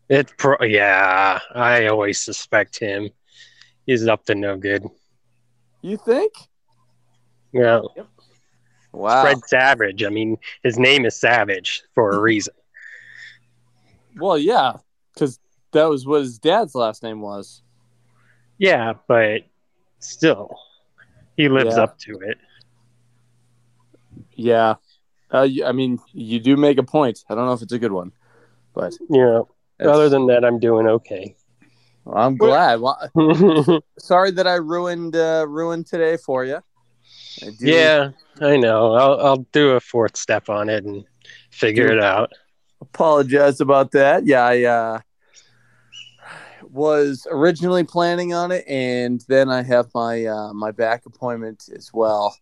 It's 0.09 0.33
pro. 0.37 0.57
Yeah, 0.63 1.39
I 1.55 1.87
always 1.87 2.19
suspect 2.21 2.79
him. 2.79 3.11
He's 3.87 4.07
up 4.07 4.25
to 4.27 4.35
no 4.35 4.57
good. 4.57 4.85
You 5.83 5.97
think? 5.97 6.33
Yeah, 7.53 7.81
Wow. 8.93 9.23
Fred 9.23 9.39
Savage. 9.47 10.05
I 10.05 10.09
mean, 10.11 10.37
his 10.63 10.79
name 10.79 11.05
is 11.07 11.19
Savage 11.19 11.83
for 11.95 12.11
a 12.13 12.19
reason. 12.21 12.55
Well, 14.17 14.39
yeah, 14.39 14.75
because 15.15 15.39
that 15.73 15.85
was 15.85 16.07
what 16.07 16.21
his 16.21 16.39
dad's 16.39 16.75
last 16.75 17.03
name 17.03 17.21
was. 17.21 17.63
Yeah, 18.59 18.93
but 19.09 19.43
still, 19.99 20.57
he 21.37 21.49
lives 21.49 21.77
Yeah. 21.77 21.83
up 21.83 21.99
to 22.01 22.19
it. 22.21 22.39
Yeah. 24.35 24.75
Uh, 25.31 25.49
y- 25.51 25.67
I 25.67 25.73
mean, 25.73 25.99
you 26.13 26.39
do 26.41 26.57
make 26.57 26.79
a 26.79 26.83
point. 26.83 27.25
I 27.29 27.35
don't 27.35 27.47
know 27.47 27.53
if 27.53 27.63
it's 27.63 27.73
a 27.73 27.79
good 27.79 27.93
one, 27.93 28.13
but 28.75 28.95
yeah. 29.09 29.41
it's- 29.79 29.89
other 29.89 30.09
than 30.09 30.27
that, 30.27 30.45
I'm 30.45 30.59
doing 30.59 30.87
okay. 30.87 31.35
I'm 32.13 32.37
glad. 32.37 32.81
Well, 32.81 32.99
sorry 33.99 34.33
that 34.33 34.47
I 34.47 34.55
ruined 34.55 35.15
uh, 35.15 35.47
ruined 35.49 35.87
today 35.87 36.17
for 36.17 36.45
you. 36.45 36.57
I 37.43 37.51
do 37.51 37.67
yeah, 37.67 38.11
I 38.41 38.57
know. 38.57 38.95
I'll 38.95 39.21
I'll 39.21 39.47
do 39.53 39.71
a 39.71 39.81
fourth 39.81 40.17
step 40.17 40.49
on 40.49 40.69
it 40.69 40.85
and 40.85 41.05
figure 41.53 41.87
Do- 41.89 41.95
it 41.99 42.03
out. 42.03 42.33
Apologize 42.83 43.61
about 43.61 43.93
that. 43.93 44.27
Yeah, 44.27 44.45
I 44.45 44.63
uh, 44.65 45.01
was 46.71 47.27
originally 47.31 47.85
planning 47.85 48.35
on 48.35 48.51
it, 48.53 48.65
and 48.69 49.25
then 49.29 49.49
I 49.51 49.63
have 49.63 49.89
my 49.95 50.27
uh, 50.27 50.53
my 50.53 50.71
back 50.71 51.07
appointment 51.07 51.69
as 51.75 51.91
well. 51.93 52.37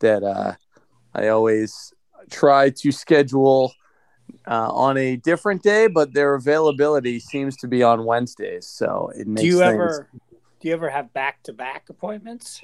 That 0.00 0.22
uh, 0.22 0.54
I 1.14 1.28
always 1.28 1.92
try 2.30 2.70
to 2.70 2.92
schedule 2.92 3.72
uh, 4.46 4.70
on 4.70 4.96
a 4.96 5.16
different 5.16 5.62
day, 5.62 5.86
but 5.86 6.12
their 6.14 6.34
availability 6.34 7.18
seems 7.20 7.56
to 7.58 7.68
be 7.68 7.82
on 7.82 8.04
Wednesdays, 8.04 8.66
so 8.66 9.10
it 9.16 9.26
makes 9.26 9.42
Do 9.42 9.46
you 9.46 9.58
things. 9.58 9.72
ever 9.74 10.08
do 10.60 10.68
you 10.68 10.74
ever 10.74 10.88
have 10.90 11.12
back 11.12 11.42
to 11.44 11.52
back 11.52 11.88
appointments? 11.90 12.60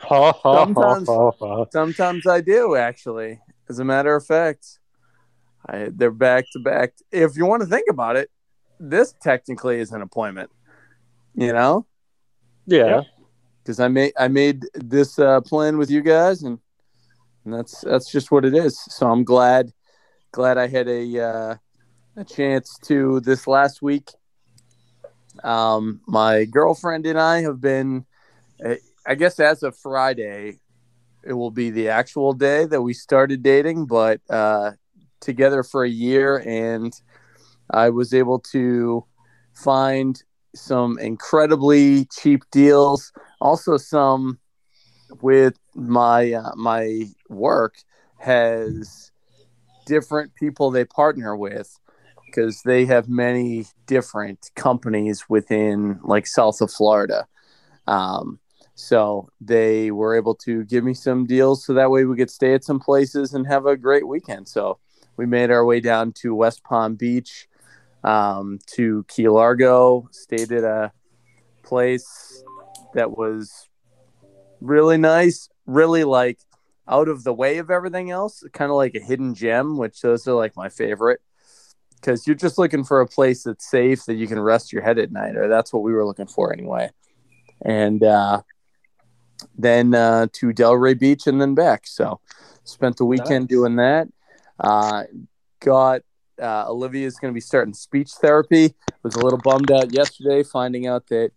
Ha, 0.00 0.32
ha, 0.32 0.42
ha, 0.42 0.64
Sometimes- 0.64 1.08
ha, 1.08 1.30
ha. 1.38 1.64
Sometimes 1.70 2.26
I 2.26 2.40
do, 2.40 2.74
actually. 2.74 3.40
As 3.68 3.78
a 3.78 3.84
matter 3.84 4.14
of 4.16 4.26
fact, 4.26 4.80
I 5.66 5.90
they're 5.94 6.10
back 6.10 6.44
to 6.52 6.58
back. 6.60 6.94
If 7.10 7.36
you 7.36 7.46
want 7.46 7.62
to 7.62 7.68
think 7.68 7.86
about 7.90 8.16
it, 8.16 8.30
this 8.80 9.14
technically 9.22 9.80
is 9.80 9.92
an 9.92 10.02
appointment. 10.02 10.50
You 11.34 11.52
know, 11.52 11.86
Yeah, 12.66 13.02
because 13.62 13.80
I 13.80 13.88
made 13.88 14.12
I 14.18 14.28
made 14.28 14.64
this 14.74 15.18
uh, 15.18 15.40
plan 15.40 15.78
with 15.78 15.90
you 15.90 16.02
guys, 16.02 16.42
and, 16.42 16.58
and 17.44 17.54
that's 17.54 17.80
that's 17.82 18.10
just 18.10 18.30
what 18.30 18.44
it 18.44 18.54
is. 18.54 18.78
So 18.78 19.10
I'm 19.10 19.24
glad 19.24 19.72
glad 20.32 20.58
I 20.58 20.66
had 20.66 20.88
a 20.88 21.20
uh, 21.20 21.56
a 22.16 22.24
chance 22.24 22.78
to 22.84 23.20
this 23.20 23.46
last 23.46 23.82
week. 23.82 24.10
Um, 25.42 26.00
my 26.06 26.44
girlfriend 26.44 27.06
and 27.06 27.18
I 27.18 27.40
have 27.42 27.60
been, 27.60 28.04
uh, 28.64 28.74
I 29.06 29.14
guess, 29.14 29.40
as 29.40 29.62
of 29.62 29.76
Friday, 29.76 30.60
it 31.24 31.32
will 31.32 31.50
be 31.50 31.70
the 31.70 31.88
actual 31.88 32.32
day 32.32 32.66
that 32.66 32.82
we 32.82 32.92
started 32.92 33.42
dating, 33.42 33.86
but 33.86 34.20
uh, 34.28 34.72
together 35.22 35.62
for 35.62 35.84
a 35.84 35.90
year, 35.90 36.42
and 36.46 36.92
I 37.70 37.88
was 37.88 38.12
able 38.12 38.40
to 38.52 39.04
find 39.54 40.22
some 40.54 40.98
incredibly 40.98 42.06
cheap 42.06 42.42
deals. 42.50 43.12
Also, 43.40 43.76
some 43.78 44.38
with 45.20 45.58
my 45.74 46.32
uh, 46.32 46.52
my 46.56 47.04
work 47.28 47.76
has 48.18 49.10
different 49.86 50.34
people 50.34 50.70
they 50.70 50.84
partner 50.84 51.36
with 51.36 51.78
because 52.26 52.62
they 52.62 52.86
have 52.86 53.08
many 53.08 53.66
different 53.86 54.50
companies 54.54 55.28
within 55.28 55.98
like 56.02 56.26
south 56.26 56.60
of 56.60 56.70
Florida. 56.70 57.26
Um, 57.86 58.38
so 58.74 59.28
they 59.40 59.90
were 59.90 60.16
able 60.16 60.34
to 60.36 60.64
give 60.64 60.82
me 60.82 60.94
some 60.94 61.26
deals 61.26 61.64
so 61.64 61.74
that 61.74 61.90
way 61.90 62.04
we 62.04 62.16
could 62.16 62.30
stay 62.30 62.54
at 62.54 62.64
some 62.64 62.80
places 62.80 63.34
and 63.34 63.46
have 63.46 63.66
a 63.66 63.76
great 63.76 64.06
weekend. 64.06 64.48
So 64.48 64.78
we 65.16 65.26
made 65.26 65.50
our 65.50 65.64
way 65.64 65.80
down 65.80 66.12
to 66.12 66.34
West 66.34 66.64
Palm 66.64 66.94
Beach, 66.94 67.48
um, 68.04 68.58
to 68.74 69.04
Key 69.08 69.28
Largo, 69.28 70.08
stayed 70.10 70.52
at 70.52 70.64
a 70.64 70.92
place 71.62 72.42
that 72.94 73.16
was 73.16 73.68
really 74.60 74.96
nice, 74.96 75.48
really 75.66 76.04
like 76.04 76.38
out 76.88 77.08
of 77.08 77.24
the 77.24 77.32
way 77.32 77.58
of 77.58 77.70
everything 77.70 78.10
else, 78.10 78.42
kind 78.52 78.70
of 78.70 78.76
like 78.76 78.94
a 78.94 79.00
hidden 79.00 79.34
gem, 79.34 79.76
which 79.76 80.00
those 80.00 80.26
are 80.26 80.34
like 80.34 80.56
my 80.56 80.68
favorite. 80.68 81.20
Because 81.94 82.26
you're 82.26 82.34
just 82.34 82.58
looking 82.58 82.82
for 82.82 83.00
a 83.00 83.06
place 83.06 83.44
that's 83.44 83.70
safe 83.70 84.06
that 84.06 84.14
you 84.14 84.26
can 84.26 84.40
rest 84.40 84.72
your 84.72 84.82
head 84.82 84.98
at 84.98 85.12
night, 85.12 85.36
or 85.36 85.46
that's 85.46 85.72
what 85.72 85.84
we 85.84 85.92
were 85.92 86.04
looking 86.04 86.26
for 86.26 86.52
anyway. 86.52 86.90
And 87.64 88.02
uh, 88.02 88.42
then 89.56 89.94
uh, 89.94 90.26
to 90.32 90.48
Delray 90.48 90.98
Beach 90.98 91.28
and 91.28 91.40
then 91.40 91.54
back. 91.54 91.86
So 91.86 92.20
spent 92.64 92.96
the 92.96 93.04
weekend 93.04 93.44
Nice. 93.44 93.48
doing 93.48 93.76
that. 93.76 94.08
Uh, 94.58 95.04
got 95.60 96.02
uh, 96.40 96.64
Olivia's 96.68 97.16
going 97.16 97.32
to 97.32 97.34
be 97.34 97.40
starting 97.40 97.74
speech 97.74 98.10
therapy. 98.12 98.74
Was 99.02 99.14
a 99.14 99.20
little 99.20 99.38
bummed 99.38 99.70
out 99.70 99.92
yesterday 99.92 100.42
finding 100.42 100.86
out 100.86 101.06
that 101.08 101.32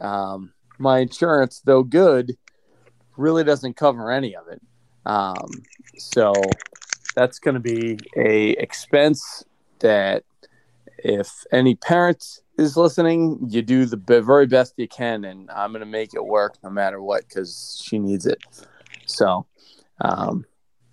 um, 0.00 0.52
my 0.78 0.98
insurance, 0.98 1.62
though 1.64 1.82
good, 1.82 2.36
really 3.16 3.44
doesn't 3.44 3.76
cover 3.76 4.10
any 4.10 4.34
of 4.34 4.48
it. 4.48 4.60
Um, 5.04 5.50
so 5.98 6.32
that's 7.14 7.38
going 7.38 7.54
to 7.54 7.60
be 7.60 7.98
a 8.16 8.50
expense 8.50 9.44
that 9.80 10.24
if 10.98 11.44
any 11.52 11.74
parents 11.74 12.40
is 12.58 12.76
listening, 12.76 13.38
you 13.48 13.62
do 13.62 13.84
the 13.84 13.96
b- 13.96 14.20
very 14.20 14.46
best 14.46 14.74
you 14.76 14.88
can, 14.88 15.24
and 15.24 15.50
I'm 15.50 15.72
going 15.72 15.80
to 15.80 15.86
make 15.86 16.14
it 16.14 16.24
work 16.24 16.56
no 16.62 16.70
matter 16.70 17.02
what 17.02 17.28
because 17.28 17.80
she 17.84 17.98
needs 17.98 18.26
it. 18.26 18.42
So, 19.06 19.46
um, 20.00 20.44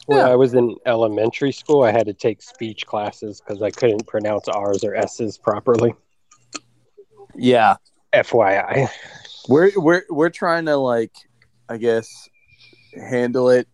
when 0.07 0.19
Yeah. 0.19 0.29
I 0.29 0.35
was 0.35 0.53
in 0.53 0.75
elementary 0.85 1.51
school, 1.51 1.83
I 1.83 1.91
had 1.91 2.05
to 2.07 2.13
take 2.13 2.41
speech 2.41 2.85
classes 2.85 3.41
because 3.41 3.61
I 3.61 3.71
couldn't 3.71 4.05
pronounce 4.07 4.47
R's 4.47 4.83
or 4.83 4.95
S's 4.95 5.37
properly. 5.37 5.95
yeah, 7.35 7.75
FYI. 8.13 8.89
We're 9.49 9.71
we're 9.75 10.03
we're 10.09 10.29
trying 10.29 10.65
to 10.65 10.77
like, 10.77 11.11
I 11.69 11.77
guess, 11.77 12.29
handle 12.95 13.49
it 13.49 13.67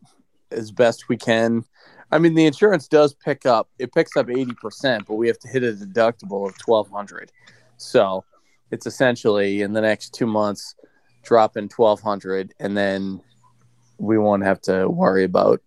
as 0.51 0.71
best 0.71 1.09
we 1.09 1.17
can. 1.17 1.63
I 2.12 2.17
mean, 2.17 2.33
the 2.33 2.45
insurance 2.45 2.88
does 2.88 3.13
pick 3.13 3.45
up; 3.45 3.69
it 3.77 3.93
picks 3.93 4.17
up 4.17 4.29
eighty 4.29 4.53
percent, 4.53 5.05
but 5.07 5.15
we 5.15 5.27
have 5.27 5.38
to 5.39 5.48
hit 5.48 5.63
a 5.63 5.74
deductible 5.74 6.48
of 6.48 6.57
twelve 6.57 6.89
hundred. 6.89 7.31
So 7.77 8.24
it's 8.71 8.88
essentially 8.88 9.62
in 9.62 9.74
the 9.74 9.81
next 9.81 10.13
two 10.13 10.25
months 10.25 10.74
dropping 11.21 11.69
twelve 11.69 12.01
hundred, 12.01 12.53
and 12.59 12.75
then 12.75 13.21
we 14.00 14.17
won't 14.17 14.43
have 14.43 14.62
to 14.62 14.88
worry 14.88 15.24
about 15.25 15.62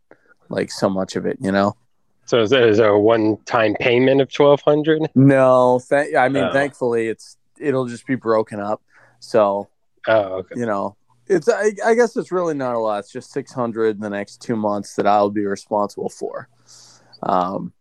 like 0.49 0.71
so 0.71 0.89
much 0.91 1.17
of 1.17 1.27
it, 1.27 1.39
you 1.41 1.53
know. 1.53 1.77
So 2.27 2.41
is 2.43 2.51
there, 2.51 2.69
is 2.69 2.79
there 2.79 2.91
a 2.91 3.01
one-time 3.01 3.75
payment 3.81 4.21
of 4.21 4.33
twelve 4.33 4.61
hundred? 4.63 5.03
No, 5.15 5.81
th- 5.89 6.15
I 6.15 6.29
mean, 6.29 6.45
Oh. 6.45 6.53
thankfully, 6.53 7.09
it's 7.09 7.37
it'll 7.59 7.87
just 7.87 8.07
be 8.07 8.15
broken 8.15 8.61
up. 8.61 8.81
So 9.21 9.69
Oh, 10.09 10.39
okay. 10.39 10.55
you 10.59 10.67
know, 10.67 10.97
it's 11.27 11.49
I, 11.49 11.73
I 11.85 11.95
guess 11.95 12.17
it's 12.17 12.33
really 12.33 12.55
not 12.55 12.75
a 12.75 12.79
lot. 12.79 13.01
It's 13.01 13.13
just 13.13 13.33
six 13.33 13.53
hundred 13.53 13.97
in 13.97 14.01
the 14.03 14.11
next 14.11 14.41
two 14.41 14.57
months 14.57 14.95
that 14.97 15.07
I'll 15.07 15.31
be 15.31 15.45
responsible 15.47 16.09
for. 16.09 16.49
Um, 17.23 17.73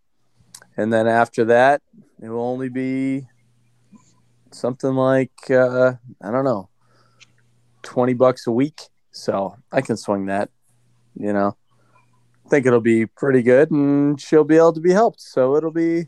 and 0.78 0.92
then 0.92 1.08
after 1.08 1.46
that, 1.46 1.82
it 2.22 2.30
will 2.30 2.42
only 2.42 2.70
be 2.70 3.28
something 4.52 4.94
like 4.96 5.32
uh, 5.50 5.94
I 6.22 6.32
don't 6.32 6.46
know, 6.46 6.70
twenty 7.84 8.14
bucks 8.14 8.48
a 8.48 8.52
week. 8.52 8.82
So 9.12 9.56
I 9.72 9.82
can 9.82 9.98
swing 9.98 10.28
that. 10.28 10.50
You 11.16 11.34
know, 11.34 11.58
think 12.52 12.66
it'll 12.66 12.82
be 12.82 13.06
pretty 13.06 13.42
good, 13.42 13.72
and 13.72 14.20
she'll 14.22 14.44
be 14.44 14.58
able 14.58 14.74
to 14.74 14.82
be 14.82 14.92
helped. 14.92 15.22
So 15.22 15.56
it'll 15.56 15.72
be 15.72 16.08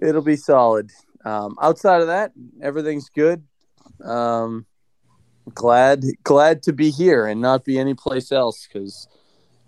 it'll 0.00 0.22
be 0.22 0.36
solid. 0.36 0.90
Um, 1.24 1.56
outside 1.60 2.02
of 2.02 2.08
that, 2.08 2.32
everything's 2.62 3.08
good. 3.08 3.42
Um, 4.04 4.66
glad 5.54 6.04
glad 6.22 6.62
to 6.64 6.72
be 6.72 6.90
here 6.90 7.26
and 7.26 7.40
not 7.40 7.64
be 7.64 7.78
anyplace 7.78 8.30
else 8.30 8.68
because 8.68 9.08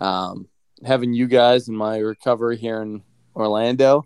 um, 0.01 0.47
having 0.85 1.15
you 1.15 1.27
guys 1.27 1.69
in 1.69 1.75
my 1.75 1.99
recovery 1.99 2.59
here 2.59 2.83
in 2.83 3.03
Orlando 3.35 4.05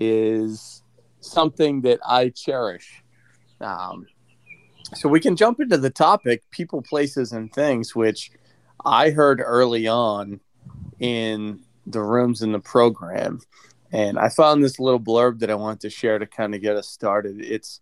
is 0.00 0.82
something 1.20 1.82
that 1.82 2.00
I 2.04 2.30
cherish. 2.30 3.02
Um, 3.60 4.06
so 4.94 5.08
we 5.08 5.20
can 5.20 5.36
jump 5.36 5.60
into 5.60 5.76
the 5.76 5.90
topic 5.90 6.42
people, 6.50 6.80
places, 6.80 7.32
and 7.32 7.52
things, 7.52 7.94
which 7.94 8.30
I 8.84 9.10
heard 9.10 9.42
early 9.44 9.88
on 9.88 10.40
in 11.00 11.60
the 11.86 12.02
rooms 12.02 12.42
in 12.42 12.52
the 12.52 12.60
program. 12.60 13.40
And 13.92 14.18
I 14.18 14.28
found 14.28 14.62
this 14.62 14.78
little 14.78 15.00
blurb 15.00 15.38
that 15.40 15.50
I 15.50 15.54
want 15.54 15.80
to 15.80 15.90
share 15.90 16.18
to 16.18 16.26
kind 16.26 16.54
of 16.54 16.60
get 16.60 16.76
us 16.76 16.88
started. 16.88 17.40
It's 17.40 17.80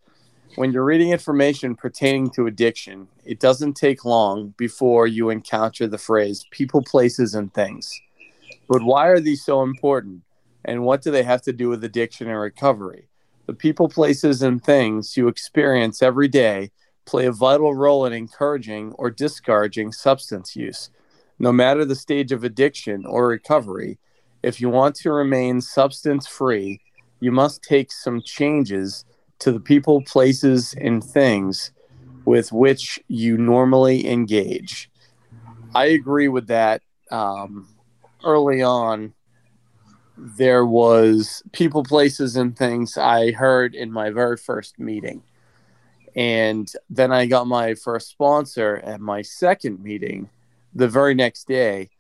when 0.57 0.73
you're 0.73 0.85
reading 0.85 1.11
information 1.11 1.75
pertaining 1.75 2.31
to 2.31 2.47
addiction, 2.47 3.09
it 3.25 3.41
doesn't 3.41 3.75
take 3.75 4.05
long 4.05 4.55
before 4.57 5.07
you 5.07 5.31
encounter 5.31 5.87
the 5.87 5.99
phrase 5.99 6.47
people, 6.51 6.83
places, 6.83 7.35
and 7.35 7.53
things. 7.53 7.93
But 8.69 8.83
why 8.83 9.09
are 9.09 9.21
these 9.21 9.45
so 9.45 9.63
important? 9.63 10.23
And 10.65 10.85
what 10.85 11.03
do 11.03 11.11
they 11.11 11.23
have 11.25 11.43
to 11.43 11.53
do 11.53 11.69
with 11.69 11.85
addiction 11.85 12.29
and 12.29 12.39
recovery? 12.39 13.09
The 13.47 13.55
people, 13.55 13.89
places, 13.89 14.43
and 14.43 14.63
things 14.63 15.17
you 15.17 15.29
experience 15.29 16.03
every 16.03 16.29
day 16.29 16.71
play 17.05 17.27
a 17.27 17.33
vital 17.33 17.75
role 17.75 18.07
in 18.07 18.13
encouraging 18.13 18.93
or 18.93 19.11
discouraging 19.11 19.93
substance 19.93 20.57
use. 20.57 20.91
No 21.39 21.53
matter 21.53 21.85
the 21.85 21.97
stage 21.97 22.33
of 22.33 22.45
addiction 22.45 23.05
or 23.07 23.27
recovery, 23.29 23.99
if 24.43 24.61
you 24.61 24.69
want 24.69 24.95
to 24.97 25.11
remain 25.11 25.61
substance 25.61 26.27
free, 26.27 26.81
you 27.21 27.33
must 27.33 27.63
take 27.63 27.91
some 27.91 28.21
changes 28.23 29.05
to 29.41 29.51
the 29.51 29.61
people, 29.61 30.03
places, 30.03 30.75
and 30.81 31.03
things 31.03 31.73
with 32.25 32.53
which 32.53 33.01
you 33.09 33.37
normally 33.37 34.09
engage. 34.09 34.91
I 35.75 35.87
agree 35.87 36.29
with 36.29 36.47
that. 36.49 36.83
Um, 37.11 37.69
early 38.23 38.63
on, 38.63 39.15
there 40.17 40.65
was 40.65 41.43
people, 41.53 41.83
places, 41.83 42.37
and 42.37 42.57
things 42.57 42.97
I 42.97 43.33
heard 43.33 43.75
in 43.75 43.91
my 43.91 44.11
very 44.11 44.37
first 44.37 44.79
meeting. 44.79 45.23
And 46.15 46.71
then 46.89 47.13
I 47.13 47.27
got 47.27 47.49
my 47.49 47.75
first 47.75 48.09
sponsor 48.09 48.77
at 48.85 49.01
my 49.01 49.23
second 49.23 49.83
meeting 49.83 50.31
the 50.75 50.89
very 50.89 51.15
next 51.15 51.47
day. 51.47 51.91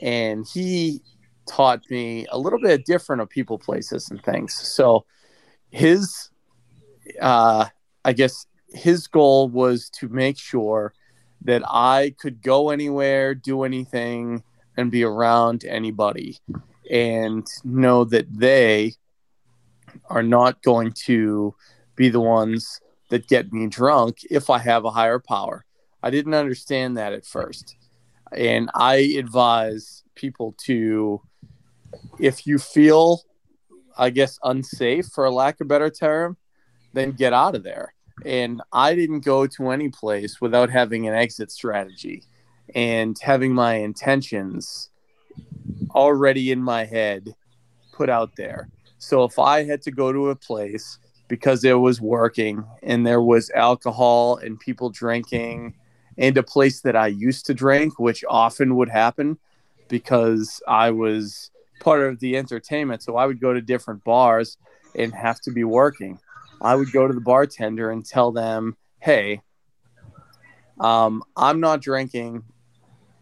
And 0.00 0.46
he 0.46 1.00
taught 1.46 1.82
me 1.90 2.26
a 2.30 2.38
little 2.38 2.60
bit 2.60 2.86
different 2.86 3.22
of 3.22 3.28
people, 3.28 3.58
places, 3.58 4.10
and 4.10 4.22
things. 4.22 4.54
So 4.54 5.04
his, 5.70 6.30
uh, 7.20 7.66
I 8.04 8.12
guess, 8.12 8.46
his 8.68 9.06
goal 9.06 9.48
was 9.48 9.90
to 10.00 10.08
make 10.08 10.38
sure 10.38 10.94
that 11.44 11.62
I 11.66 12.14
could 12.18 12.42
go 12.42 12.70
anywhere, 12.70 13.34
do 13.34 13.64
anything, 13.64 14.44
and 14.76 14.90
be 14.90 15.02
around 15.02 15.64
anybody 15.64 16.38
and 16.90 17.46
know 17.64 18.04
that 18.04 18.26
they 18.32 18.94
are 20.08 20.22
not 20.22 20.62
going 20.62 20.92
to 20.92 21.54
be 21.96 22.08
the 22.08 22.20
ones 22.20 22.80
that 23.10 23.28
get 23.28 23.52
me 23.52 23.66
drunk 23.66 24.18
if 24.30 24.48
I 24.48 24.58
have 24.58 24.84
a 24.84 24.90
higher 24.90 25.18
power. 25.18 25.64
I 26.02 26.10
didn't 26.10 26.34
understand 26.34 26.96
that 26.96 27.12
at 27.12 27.26
first. 27.26 27.76
And 28.34 28.70
I 28.74 28.96
advise 29.18 30.04
people 30.14 30.54
to, 30.64 31.20
if 32.18 32.46
you 32.46 32.58
feel, 32.58 33.22
I 33.96 34.10
guess, 34.10 34.38
unsafe, 34.42 35.06
for 35.06 35.24
a 35.24 35.30
lack 35.30 35.60
of 35.60 35.68
better 35.68 35.90
term, 35.90 36.36
then 36.92 37.12
get 37.12 37.32
out 37.32 37.54
of 37.54 37.62
there. 37.62 37.94
And 38.24 38.62
I 38.72 38.94
didn't 38.94 39.20
go 39.20 39.46
to 39.46 39.70
any 39.70 39.88
place 39.88 40.40
without 40.40 40.70
having 40.70 41.08
an 41.08 41.14
exit 41.14 41.50
strategy 41.50 42.24
and 42.74 43.18
having 43.20 43.52
my 43.52 43.74
intentions 43.74 44.90
already 45.94 46.52
in 46.52 46.62
my 46.62 46.84
head 46.84 47.34
put 47.92 48.08
out 48.08 48.30
there. 48.36 48.68
So 48.98 49.24
if 49.24 49.38
I 49.38 49.64
had 49.64 49.82
to 49.82 49.90
go 49.90 50.12
to 50.12 50.30
a 50.30 50.36
place 50.36 50.98
because 51.28 51.64
it 51.64 51.72
was 51.72 52.00
working 52.00 52.64
and 52.82 53.06
there 53.06 53.22
was 53.22 53.50
alcohol 53.50 54.36
and 54.36 54.60
people 54.60 54.90
drinking 54.90 55.74
and 56.18 56.36
a 56.36 56.42
place 56.42 56.80
that 56.82 56.96
I 56.96 57.08
used 57.08 57.46
to 57.46 57.54
drink, 57.54 57.98
which 57.98 58.24
often 58.28 58.76
would 58.76 58.88
happen 58.88 59.38
because 59.88 60.62
I 60.66 60.90
was 60.90 61.50
part 61.80 62.02
of 62.02 62.20
the 62.20 62.36
entertainment. 62.36 63.02
So 63.02 63.16
I 63.16 63.26
would 63.26 63.40
go 63.40 63.52
to 63.52 63.60
different 63.60 64.04
bars 64.04 64.56
and 64.94 65.14
have 65.14 65.40
to 65.42 65.50
be 65.50 65.64
working. 65.64 66.18
I 66.60 66.74
would 66.74 66.92
go 66.92 67.06
to 67.06 67.14
the 67.14 67.20
bartender 67.20 67.90
and 67.90 68.04
tell 68.04 68.30
them, 68.30 68.76
hey, 69.00 69.42
um, 70.78 71.22
I'm 71.36 71.60
not 71.60 71.80
drinking. 71.80 72.44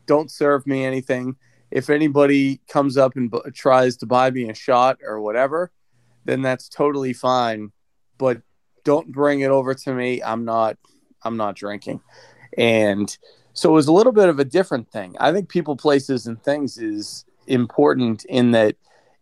Don't 0.06 0.30
serve 0.30 0.66
me 0.66 0.84
anything. 0.84 1.36
If 1.70 1.88
anybody 1.88 2.60
comes 2.68 2.96
up 2.96 3.16
and 3.16 3.30
b- 3.30 3.40
tries 3.54 3.96
to 3.98 4.06
buy 4.06 4.30
me 4.30 4.50
a 4.50 4.54
shot 4.54 4.98
or 5.04 5.20
whatever, 5.20 5.70
then 6.24 6.42
that's 6.42 6.68
totally 6.68 7.12
fine. 7.12 7.72
But 8.18 8.42
don't 8.84 9.12
bring 9.12 9.40
it 9.40 9.50
over 9.50 9.74
to 9.74 9.94
me. 9.94 10.22
I'm 10.22 10.44
not. 10.44 10.76
I'm 11.22 11.36
not 11.36 11.54
drinking. 11.54 12.00
And 12.56 13.16
so 13.52 13.70
it 13.70 13.72
was 13.72 13.88
a 13.88 13.92
little 13.92 14.12
bit 14.12 14.28
of 14.28 14.38
a 14.38 14.44
different 14.44 14.90
thing. 14.90 15.16
I 15.18 15.32
think 15.32 15.48
people, 15.48 15.76
places, 15.76 16.26
and 16.26 16.42
things 16.42 16.78
is 16.78 17.24
important 17.46 18.24
in 18.26 18.52
that 18.52 18.76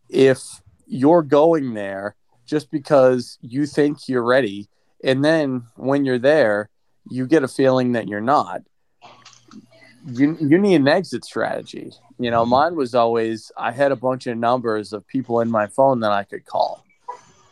if 0.08 0.40
you're 0.86 1.22
going 1.22 1.74
there 1.74 2.14
just 2.46 2.70
because 2.70 3.38
you 3.42 3.66
think 3.66 4.08
you're 4.08 4.24
ready, 4.24 4.68
and 5.04 5.24
then 5.24 5.64
when 5.76 6.04
you're 6.04 6.18
there, 6.18 6.70
you 7.10 7.26
get 7.26 7.42
a 7.42 7.48
feeling 7.48 7.92
that 7.92 8.08
you're 8.08 8.20
not. 8.20 8.62
You, 10.06 10.36
you 10.40 10.58
need 10.58 10.76
an 10.76 10.88
exit 10.88 11.24
strategy. 11.24 11.92
You 12.18 12.30
know, 12.30 12.46
mine 12.46 12.74
was 12.74 12.94
always 12.94 13.52
I 13.56 13.72
had 13.72 13.92
a 13.92 13.96
bunch 13.96 14.26
of 14.26 14.38
numbers 14.38 14.92
of 14.92 15.06
people 15.06 15.40
in 15.40 15.50
my 15.50 15.66
phone 15.66 16.00
that 16.00 16.12
I 16.12 16.24
could 16.24 16.44
call. 16.44 16.84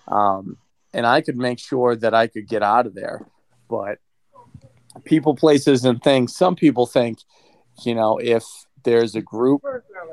Um, 0.08 0.56
and 0.92 1.06
I 1.06 1.20
could 1.20 1.36
make 1.36 1.58
sure 1.58 1.94
that 1.96 2.14
I 2.14 2.26
could 2.26 2.48
get 2.48 2.62
out 2.62 2.86
of 2.86 2.94
there. 2.94 3.26
But 3.68 3.98
people, 5.04 5.34
places, 5.34 5.84
and 5.84 6.02
things, 6.02 6.34
some 6.34 6.56
people 6.56 6.86
think, 6.86 7.18
you 7.84 7.94
know, 7.94 8.18
if 8.18 8.44
there's 8.82 9.14
a 9.14 9.22
group 9.22 9.62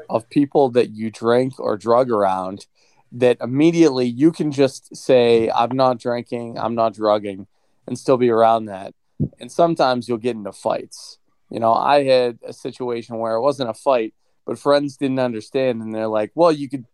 of 0.10 0.30
people 0.30 0.70
that 0.70 0.92
you 0.92 1.12
drink 1.12 1.60
or 1.60 1.78
drug 1.78 2.10
around, 2.12 2.66
that 3.12 3.38
immediately 3.42 4.08
you 4.08 4.32
can 4.32 4.52
just 4.52 4.96
say, 4.96 5.50
I'm 5.50 5.76
not 5.76 6.00
drinking, 6.00 6.58
I'm 6.58 6.76
not 6.76 6.94
drugging, 6.94 7.48
and 7.88 7.98
still 7.98 8.18
be 8.18 8.30
around 8.30 8.66
that. 8.66 8.94
And 9.40 9.52
sometimes 9.52 10.10
you'll 10.10 10.18
get 10.18 10.36
into 10.36 10.52
fights. 10.52 11.20
You 11.50 11.60
know, 11.60 11.74
I 11.74 12.04
had 12.04 12.40
a 12.44 12.52
situation 12.52 13.20
where 13.20 13.36
it 13.36 13.42
wasn't 13.42 13.70
a 13.70 13.76
fight, 13.76 14.16
but 14.46 14.58
friends 14.58 14.98
didn't 14.98 15.20
understand, 15.20 15.82
and 15.82 15.94
they're 15.94 16.08
like, 16.08 16.32
"Well, 16.34 16.52
you 16.52 16.68
could 16.68 16.86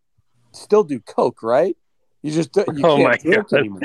still 0.52 0.84
do 0.84 1.00
coke, 1.00 1.42
right? 1.42 1.78
You 2.22 2.32
just 2.32 2.56
you 2.56 2.84
Oh 2.84 2.98
can't 2.98 3.10
my 3.10 3.18
drink 3.18 3.52
God. 3.52 3.60
anymore." 3.60 3.82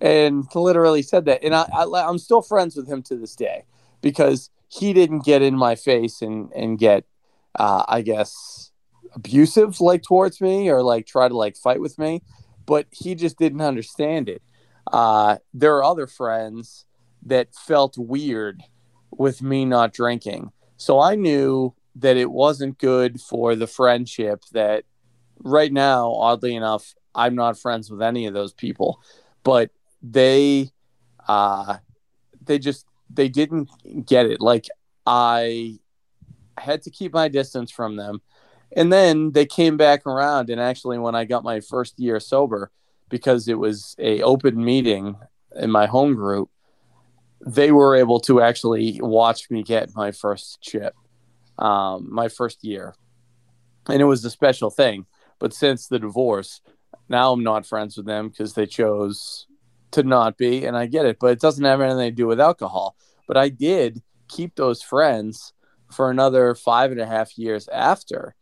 And 0.00 0.46
literally 0.54 1.02
said 1.02 1.26
that, 1.26 1.44
and 1.44 1.54
I, 1.54 1.66
I 1.72 2.08
I'm 2.08 2.18
still 2.18 2.42
friends 2.42 2.74
with 2.74 2.88
him 2.88 3.02
to 3.02 3.16
this 3.16 3.36
day 3.36 3.64
because 4.00 4.50
he 4.68 4.92
didn't 4.92 5.24
get 5.24 5.42
in 5.42 5.56
my 5.56 5.74
face 5.74 6.22
and 6.22 6.50
and 6.54 6.78
get, 6.78 7.04
uh, 7.56 7.84
I 7.86 8.00
guess, 8.02 8.70
abusive 9.14 9.80
like 9.80 10.02
towards 10.02 10.40
me 10.40 10.70
or 10.70 10.82
like 10.82 11.06
try 11.06 11.28
to 11.28 11.36
like 11.36 11.56
fight 11.56 11.80
with 11.80 11.98
me, 11.98 12.22
but 12.66 12.86
he 12.90 13.14
just 13.14 13.38
didn't 13.38 13.60
understand 13.60 14.28
it. 14.28 14.42
Uh, 14.90 15.36
there 15.52 15.76
are 15.76 15.84
other 15.84 16.06
friends 16.06 16.86
that 17.26 17.54
felt 17.54 17.98
weird 17.98 18.62
with 19.10 19.42
me 19.42 19.64
not 19.64 19.92
drinking. 19.92 20.50
So 20.76 20.98
I 20.98 21.14
knew 21.14 21.74
that 21.96 22.16
it 22.16 22.30
wasn't 22.30 22.78
good 22.78 23.20
for 23.20 23.54
the 23.54 23.66
friendship 23.66 24.44
that 24.52 24.84
right 25.38 25.72
now, 25.72 26.12
oddly 26.12 26.54
enough, 26.54 26.94
I'm 27.14 27.34
not 27.34 27.58
friends 27.58 27.90
with 27.90 28.00
any 28.00 28.26
of 28.26 28.34
those 28.34 28.52
people, 28.52 29.02
but 29.42 29.70
they, 30.02 30.70
uh, 31.28 31.78
they 32.44 32.58
just, 32.58 32.86
they 33.12 33.28
didn't 33.28 33.68
get 34.06 34.26
it. 34.26 34.40
Like 34.40 34.66
I 35.06 35.78
had 36.58 36.82
to 36.82 36.90
keep 36.90 37.12
my 37.12 37.28
distance 37.28 37.70
from 37.70 37.96
them. 37.96 38.20
And 38.76 38.92
then 38.92 39.32
they 39.32 39.46
came 39.46 39.76
back 39.76 40.06
around 40.06 40.48
and 40.50 40.60
actually 40.60 40.98
when 40.98 41.14
I 41.14 41.24
got 41.24 41.42
my 41.42 41.60
first 41.60 41.98
year 41.98 42.20
sober 42.20 42.70
because 43.08 43.48
it 43.48 43.58
was 43.58 43.96
a 43.98 44.22
open 44.22 44.64
meeting 44.64 45.16
in 45.56 45.70
my 45.70 45.86
home 45.86 46.14
group, 46.14 46.48
they 47.44 47.72
were 47.72 47.96
able 47.96 48.20
to 48.20 48.40
actually 48.40 49.00
watch 49.02 49.50
me 49.50 49.62
get 49.62 49.94
my 49.96 50.12
first 50.12 50.60
chip, 50.60 50.94
um, 51.58 52.08
my 52.10 52.28
first 52.28 52.62
year. 52.62 52.94
And 53.88 54.00
it 54.00 54.04
was 54.04 54.24
a 54.24 54.30
special 54.30 54.70
thing. 54.70 55.06
But 55.38 55.52
since 55.52 55.88
the 55.88 55.98
divorce, 55.98 56.60
now 57.08 57.32
I'm 57.32 57.42
not 57.42 57.66
friends 57.66 57.96
with 57.96 58.06
them 58.06 58.28
because 58.28 58.54
they 58.54 58.66
chose 58.66 59.46
to 59.92 60.02
not 60.02 60.36
be. 60.36 60.64
And 60.64 60.76
I 60.76 60.86
get 60.86 61.06
it, 61.06 61.18
but 61.20 61.32
it 61.32 61.40
doesn't 61.40 61.64
have 61.64 61.80
anything 61.80 62.10
to 62.10 62.10
do 62.10 62.26
with 62.26 62.40
alcohol. 62.40 62.96
But 63.26 63.36
I 63.36 63.48
did 63.48 64.02
keep 64.28 64.54
those 64.54 64.82
friends 64.82 65.52
for 65.90 66.10
another 66.10 66.54
five 66.54 66.92
and 66.92 67.00
a 67.00 67.06
half 67.06 67.36
years 67.36 67.68
after 67.68 68.34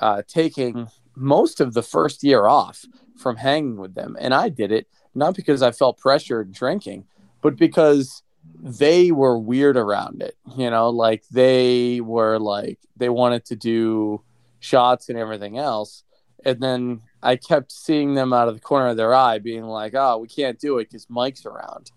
uh, 0.00 0.22
taking 0.26 0.88
most 1.16 1.60
of 1.60 1.74
the 1.74 1.82
first 1.82 2.22
year 2.22 2.46
off 2.46 2.84
from 3.16 3.36
hanging 3.36 3.76
with 3.76 3.94
them. 3.94 4.16
And 4.20 4.34
I 4.34 4.48
did 4.48 4.72
it 4.72 4.86
not 5.14 5.34
because 5.34 5.62
I 5.62 5.70
felt 5.70 5.98
pressured 5.98 6.52
drinking, 6.52 7.06
but 7.40 7.56
because 7.56 8.22
they 8.60 9.10
were 9.10 9.38
weird 9.38 9.76
around 9.76 10.22
it. 10.22 10.36
You 10.56 10.70
know, 10.70 10.90
like 10.90 11.22
they 11.30 12.00
were 12.00 12.38
like, 12.38 12.78
they 12.96 13.08
wanted 13.08 13.44
to 13.46 13.56
do 13.56 14.22
shots 14.60 15.08
and 15.08 15.18
everything 15.18 15.58
else. 15.58 16.02
And 16.44 16.60
then 16.60 17.00
I 17.24 17.36
kept 17.36 17.72
seeing 17.72 18.14
them 18.14 18.32
out 18.32 18.48
of 18.48 18.54
the 18.54 18.60
corner 18.60 18.88
of 18.88 18.96
their 18.98 19.14
eye, 19.14 19.38
being 19.38 19.64
like, 19.64 19.94
oh, 19.94 20.18
we 20.18 20.28
can't 20.28 20.58
do 20.60 20.78
it 20.78 20.90
because 20.90 21.08
Mike's 21.08 21.46
around. 21.46 21.90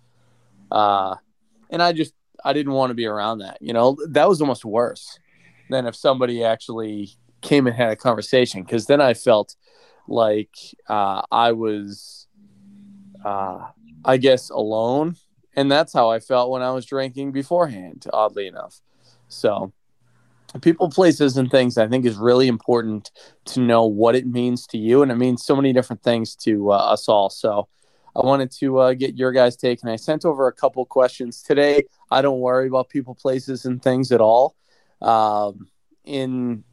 Uh, 0.72 1.16
and 1.70 1.84
I 1.84 1.92
just, 1.92 2.14
I 2.44 2.54
didn't 2.54 2.72
want 2.72 2.92
to 2.92 2.96
be 2.96 3.06
around 3.06 3.40
that. 3.40 3.58
You 3.62 3.74
know, 3.74 3.98
that 4.10 4.30
was 4.30 4.40
almost 4.40 4.64
worse 4.64 5.20
than 5.70 5.86
if 5.86 5.96
somebody 5.96 6.44
actually 6.44 7.12
came 7.42 7.68
and 7.68 7.76
had 7.76 7.92
a 7.92 7.96
conversation 7.98 8.64
because 8.64 8.86
then 8.86 9.02
I 9.02 9.14
felt 9.14 9.56
like 10.08 10.56
uh, 10.88 11.22
I 11.30 11.52
was, 11.52 12.28
uh, 13.24 13.68
I 14.06 14.18
guess, 14.18 14.50
alone. 14.50 15.18
And 15.58 15.70
that's 15.70 15.92
how 15.92 16.10
I 16.10 16.20
felt 16.20 16.52
when 16.52 16.62
I 16.62 16.72
was 16.72 16.86
drinking 16.86 17.34
beforehand, 17.34 18.06
oddly 18.14 18.48
enough. 18.48 18.80
So, 19.28 19.74
people, 20.62 20.90
places, 20.90 21.38
and 21.38 21.50
things, 21.50 21.78
I 21.78 21.88
think 21.88 22.06
is 22.06 22.18
really 22.18 22.48
important 22.48 23.12
to 23.46 23.60
know 23.60 23.86
what 23.86 24.16
it 24.16 24.26
means 24.26 24.68
to 24.68 24.78
you. 24.78 25.02
And 25.02 25.12
it 25.12 25.16
means 25.16 25.46
so 25.46 25.56
many 25.56 25.74
different 25.74 26.04
things 26.04 26.36
to 26.38 26.72
uh, 26.72 26.78
us 26.78 27.08
all. 27.08 27.30
So, 27.30 27.68
I 28.16 28.26
wanted 28.26 28.50
to 28.54 28.80
uh, 28.80 28.94
get 28.94 29.16
your 29.16 29.32
guys' 29.32 29.56
take, 29.56 29.84
and 29.84 29.92
I 29.92 29.96
sent 29.96 30.26
over 30.26 30.48
a 30.48 30.52
couple 30.52 30.84
questions 30.86 31.44
today. 31.44 31.84
I 32.10 32.24
don't 32.24 32.40
worry 32.40 32.68
about 32.68 32.90
people, 32.90 33.14
places, 33.14 33.66
and 33.66 33.82
things 33.82 34.12
at 34.12 34.22
all. 34.22 34.56
Um, 35.02 35.68
in 36.04 36.64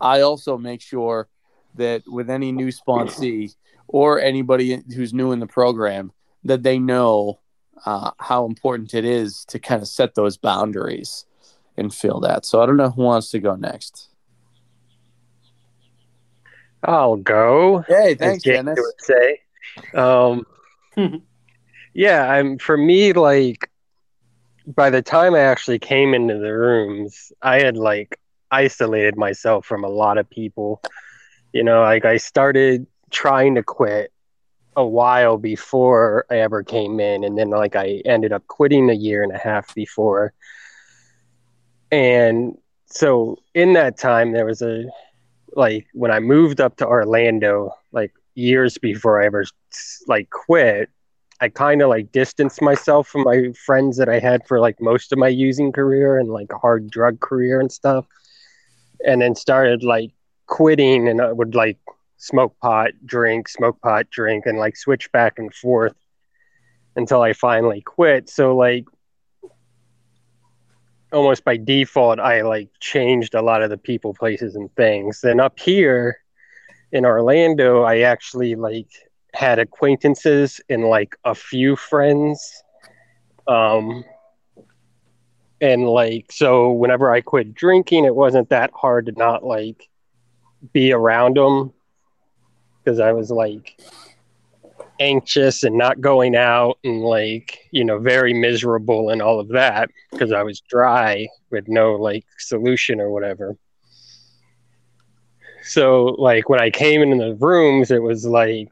I 0.00 0.20
also 0.20 0.56
make 0.56 0.80
sure 0.80 1.28
that 1.74 2.02
with 2.06 2.30
any 2.30 2.52
new 2.52 2.68
sponsee 2.68 3.54
or 3.88 4.20
anybody 4.20 4.80
who's 4.94 5.12
new 5.12 5.32
in 5.32 5.40
the 5.40 5.46
program, 5.46 6.12
that 6.44 6.62
they 6.62 6.78
know 6.78 7.40
uh, 7.84 8.12
how 8.18 8.46
important 8.46 8.94
it 8.94 9.04
is 9.04 9.44
to 9.46 9.58
kind 9.58 9.82
of 9.82 9.88
set 9.88 10.14
those 10.14 10.36
boundaries 10.36 11.26
and 11.80 11.92
feel 11.92 12.20
that. 12.20 12.44
So 12.44 12.62
I 12.62 12.66
don't 12.66 12.76
know 12.76 12.90
who 12.90 13.02
wants 13.02 13.30
to 13.30 13.40
go 13.40 13.56
next. 13.56 14.08
I'll 16.84 17.16
go. 17.16 17.84
Hey, 17.88 18.14
thanks, 18.14 18.44
Dennis. 18.44 18.78
Would 18.78 19.00
say, 19.00 19.40
um, 19.94 20.46
yeah, 21.94 22.30
I'm 22.30 22.58
for 22.58 22.76
me 22.76 23.12
like 23.12 23.70
by 24.66 24.90
the 24.90 25.02
time 25.02 25.34
I 25.34 25.40
actually 25.40 25.78
came 25.78 26.14
into 26.14 26.38
the 26.38 26.52
rooms, 26.52 27.32
I 27.42 27.60
had 27.60 27.76
like 27.76 28.18
isolated 28.50 29.16
myself 29.16 29.66
from 29.66 29.84
a 29.84 29.88
lot 29.88 30.18
of 30.18 30.28
people. 30.30 30.80
You 31.52 31.64
know, 31.64 31.82
like 31.82 32.04
I 32.04 32.16
started 32.16 32.86
trying 33.10 33.56
to 33.56 33.62
quit 33.62 34.12
a 34.76 34.86
while 34.86 35.36
before 35.36 36.24
I 36.30 36.36
ever 36.36 36.62
came 36.62 37.00
in, 37.00 37.24
and 37.24 37.36
then 37.36 37.50
like 37.50 37.76
I 37.76 38.02
ended 38.04 38.32
up 38.32 38.46
quitting 38.46 38.88
a 38.88 38.94
year 38.94 39.22
and 39.22 39.32
a 39.34 39.38
half 39.38 39.74
before. 39.74 40.32
And 41.90 42.56
so 42.86 43.38
in 43.54 43.72
that 43.74 43.98
time, 43.98 44.32
there 44.32 44.46
was 44.46 44.62
a 44.62 44.84
like 45.56 45.86
when 45.94 46.10
I 46.10 46.20
moved 46.20 46.60
up 46.60 46.76
to 46.76 46.86
Orlando, 46.86 47.74
like 47.92 48.12
years 48.34 48.78
before 48.78 49.20
I 49.20 49.26
ever 49.26 49.44
like 50.06 50.30
quit, 50.30 50.90
I 51.40 51.48
kind 51.48 51.82
of 51.82 51.88
like 51.88 52.12
distanced 52.12 52.62
myself 52.62 53.08
from 53.08 53.24
my 53.24 53.52
friends 53.64 53.96
that 53.96 54.08
I 54.08 54.18
had 54.18 54.46
for 54.46 54.60
like 54.60 54.80
most 54.80 55.12
of 55.12 55.18
my 55.18 55.28
using 55.28 55.72
career 55.72 56.18
and 56.18 56.28
like 56.28 56.52
hard 56.52 56.90
drug 56.90 57.20
career 57.20 57.60
and 57.60 57.72
stuff 57.72 58.06
and 59.04 59.22
then 59.22 59.34
started 59.34 59.82
like 59.82 60.12
quitting 60.46 61.08
and 61.08 61.20
I 61.20 61.32
would 61.32 61.54
like 61.54 61.78
smoke 62.18 62.54
pot, 62.60 62.90
drink, 63.04 63.48
smoke 63.48 63.80
pot, 63.80 64.10
drink, 64.10 64.44
and 64.46 64.58
like 64.58 64.76
switch 64.76 65.10
back 65.12 65.38
and 65.38 65.52
forth 65.54 65.96
until 66.96 67.22
I 67.22 67.32
finally 67.32 67.80
quit. 67.80 68.28
So 68.28 68.56
like 68.56 68.84
almost 71.12 71.44
by 71.44 71.56
default, 71.56 72.20
I 72.20 72.42
like 72.42 72.68
changed 72.80 73.34
a 73.34 73.42
lot 73.42 73.62
of 73.62 73.70
the 73.70 73.78
people, 73.78 74.14
places, 74.14 74.54
and 74.56 74.74
things. 74.76 75.20
Then 75.20 75.40
up 75.40 75.58
here 75.58 76.18
in 76.92 77.04
Orlando, 77.04 77.82
I 77.82 78.00
actually 78.00 78.54
like 78.54 78.88
had 79.34 79.58
acquaintances 79.58 80.60
and 80.68 80.84
like 80.84 81.16
a 81.24 81.34
few 81.34 81.76
friends. 81.76 82.62
Um, 83.46 84.04
and 85.60 85.86
like 85.86 86.32
so 86.32 86.72
whenever 86.72 87.12
i 87.12 87.20
quit 87.20 87.54
drinking 87.54 88.04
it 88.04 88.14
wasn't 88.14 88.48
that 88.48 88.70
hard 88.74 89.06
to 89.06 89.12
not 89.12 89.44
like 89.44 89.88
be 90.72 90.92
around 90.92 91.36
them 91.36 91.72
because 92.82 92.98
i 92.98 93.12
was 93.12 93.30
like 93.30 93.80
anxious 95.00 95.64
and 95.64 95.76
not 95.76 96.00
going 96.00 96.36
out 96.36 96.78
and 96.84 97.02
like 97.02 97.58
you 97.70 97.84
know 97.84 97.98
very 97.98 98.32
miserable 98.32 99.10
and 99.10 99.20
all 99.20 99.40
of 99.40 99.48
that 99.48 99.90
because 100.12 100.32
i 100.32 100.42
was 100.42 100.60
dry 100.60 101.26
with 101.50 101.66
no 101.68 101.94
like 101.94 102.24
solution 102.38 103.00
or 103.00 103.10
whatever 103.10 103.56
so 105.62 106.04
like 106.18 106.48
when 106.48 106.60
i 106.60 106.70
came 106.70 107.02
into 107.02 107.16
the 107.16 107.34
rooms 107.36 107.90
it 107.90 108.02
was 108.02 108.24
like 108.24 108.68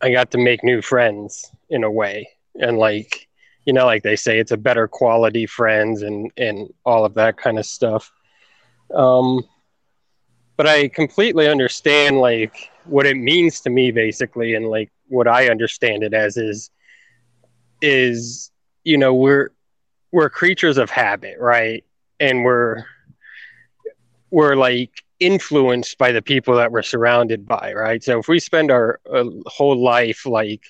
i 0.00 0.10
got 0.10 0.30
to 0.30 0.38
make 0.38 0.62
new 0.62 0.82
friends 0.82 1.50
in 1.70 1.84
a 1.84 1.90
way 1.90 2.28
and 2.60 2.76
like 2.76 3.28
you 3.64 3.72
know, 3.72 3.86
like 3.86 4.02
they 4.02 4.16
say, 4.16 4.38
it's 4.38 4.52
a 4.52 4.56
better 4.56 4.86
quality 4.86 5.46
friends 5.46 6.02
and 6.02 6.30
and 6.36 6.72
all 6.84 7.04
of 7.04 7.14
that 7.14 7.36
kind 7.36 7.58
of 7.58 7.66
stuff. 7.66 8.12
Um, 8.94 9.42
but 10.56 10.66
I 10.66 10.88
completely 10.88 11.48
understand 11.48 12.18
like 12.18 12.70
what 12.86 13.06
it 13.06 13.16
means 13.16 13.60
to 13.60 13.70
me, 13.70 13.90
basically, 13.90 14.54
and 14.54 14.66
like 14.68 14.90
what 15.08 15.28
I 15.28 15.48
understand 15.48 16.02
it 16.02 16.14
as 16.14 16.36
is 16.36 16.70
is 17.80 18.50
you 18.84 18.96
know 18.96 19.14
we're 19.14 19.50
we're 20.12 20.30
creatures 20.30 20.78
of 20.78 20.90
habit, 20.90 21.36
right? 21.38 21.84
And 22.20 22.44
we're 22.44 22.84
we're 24.30 24.56
like 24.56 24.90
influenced 25.20 25.96
by 25.98 26.12
the 26.12 26.22
people 26.22 26.56
that 26.56 26.72
we're 26.72 26.82
surrounded 26.82 27.46
by, 27.46 27.72
right? 27.72 28.02
So 28.02 28.18
if 28.18 28.28
we 28.28 28.38
spend 28.38 28.70
our 28.70 29.00
uh, 29.12 29.24
whole 29.46 29.82
life 29.82 30.26
like 30.26 30.64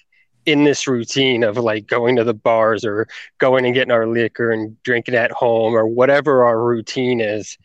in 0.46 0.64
this 0.64 0.86
routine 0.86 1.42
of 1.42 1.56
like 1.56 1.86
going 1.86 2.16
to 2.16 2.24
the 2.24 2.34
bars 2.34 2.84
or 2.84 3.08
going 3.38 3.64
and 3.64 3.74
getting 3.74 3.92
our 3.92 4.06
liquor 4.06 4.50
and 4.50 4.80
drinking 4.82 5.14
at 5.14 5.30
home 5.30 5.74
or 5.74 5.86
whatever 5.86 6.44
our 6.44 6.62
routine 6.62 7.20
is 7.20 7.56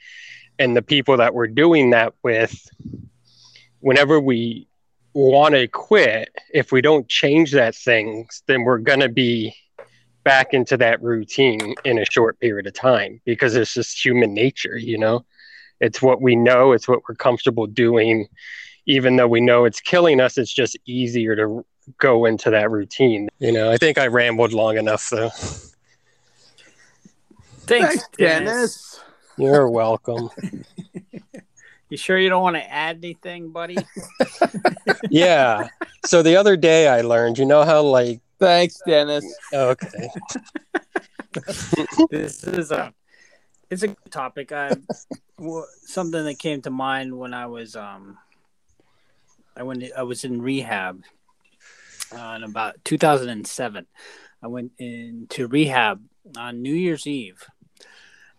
and 0.58 0.76
the 0.76 0.82
people 0.82 1.18
that 1.18 1.34
we're 1.34 1.48
doing 1.48 1.90
that 1.90 2.14
with 2.24 2.70
whenever 3.82 4.20
we 4.20 4.68
want 5.14 5.56
to 5.56 5.68
quit 5.68 6.30
if 6.54 6.72
we 6.72 6.82
don't 6.82 7.08
change 7.10 7.52
that 7.52 7.76
things 7.76 8.44
then 8.48 8.64
we're 8.64 8.78
going 8.78 9.00
to 9.00 9.10
be 9.10 9.54
back 10.24 10.54
into 10.54 10.78
that 10.78 11.02
routine 11.02 11.74
in 11.84 11.98
a 11.98 12.06
short 12.06 12.40
period 12.40 12.68
of 12.68 12.74
time 12.74 13.20
because 13.26 13.56
it's 13.56 13.74
just 13.74 14.04
human 14.04 14.34
nature 14.34 14.78
you 14.78 14.98
know 14.98 15.26
it's 15.80 16.02
what 16.02 16.22
we 16.22 16.36
know 16.36 16.74
it's 16.74 16.88
what 16.88 17.02
we're 17.08 17.16
comfortable 17.16 17.66
doing 17.66 18.28
even 18.86 19.16
though 19.16 19.28
we 19.28 19.42
know 19.42 19.66
it's 19.66 19.82
killing 19.82 20.22
us 20.22 20.38
it's 20.38 20.54
just 20.54 20.78
easier 20.86 21.36
to 21.36 21.66
go 21.98 22.26
into 22.26 22.50
that 22.52 22.70
routine. 22.70 23.30
You 23.40 23.52
know, 23.52 23.72
I 23.72 23.78
think 23.78 23.98
I 23.98 24.08
rambled 24.08 24.54
long 24.54 24.78
enough 24.78 25.10
though. 25.10 25.30
Thanks, 27.66 27.96
Thanks 27.96 28.08
Dennis. 28.18 29.00
You're 29.38 29.70
welcome. 29.70 30.30
you 31.90 31.98
sure 31.98 32.18
you 32.18 32.30
don't 32.30 32.44
want 32.44 32.56
to 32.56 32.72
add 32.72 32.98
anything, 32.98 33.52
buddy? 33.52 33.78
yeah. 35.10 35.68
So 36.06 36.22
the 36.22 36.36
other 36.36 36.56
day 36.56 36.88
I 36.88 37.02
learned, 37.02 37.38
you 37.38 37.46
know 37.46 37.64
how 37.64 37.82
like 37.82 38.22
Thanks, 38.40 38.82
Dennis. 38.88 39.26
Okay. 39.54 40.10
this 42.10 42.44
is 42.46 42.72
a 42.72 42.94
it's 43.70 43.84
a 43.84 43.90
good 43.90 44.12
topic. 44.12 44.52
I 44.54 44.72
something 45.84 46.24
that 46.24 46.40
came 46.40 46.62
to 46.62 46.70
mind 46.70 47.18
when 47.18 47.34
I 47.34 47.48
was 47.48 47.76
um 47.76 48.18
I 49.58 49.64
went 49.64 49.84
I 49.96 50.04
was 50.04 50.24
in 50.24 50.42
rehab 50.42 51.04
uh, 52.18 52.34
in 52.38 52.44
about 52.44 52.84
2007. 52.86 53.86
I 54.42 54.48
went 54.48 54.72
into 54.78 55.48
rehab 55.48 56.02
on 56.38 56.62
New 56.62 56.74
Year's 56.74 57.06
Eve. 57.06 57.46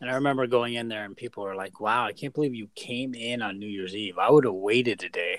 And 0.01 0.11
I 0.11 0.15
remember 0.15 0.47
going 0.47 0.75
in 0.75 0.89
there 0.89 1.05
and 1.05 1.17
people 1.17 1.45
were 1.45 1.55
like, 1.55 1.81
"Wow, 1.81 2.07
I 2.07 2.13
can't 2.13 2.35
believe 2.35 2.55
you 2.55 2.69
came 2.75 3.15
in 3.15 3.43
on 3.43 3.59
New 3.59 3.69
Year's 3.69 3.95
Eve. 3.95 4.19
I 4.19 4.31
would 4.31 4.45
have 4.45 4.55
waited 4.55 5.03
a 5.03 5.09
day." 5.09 5.39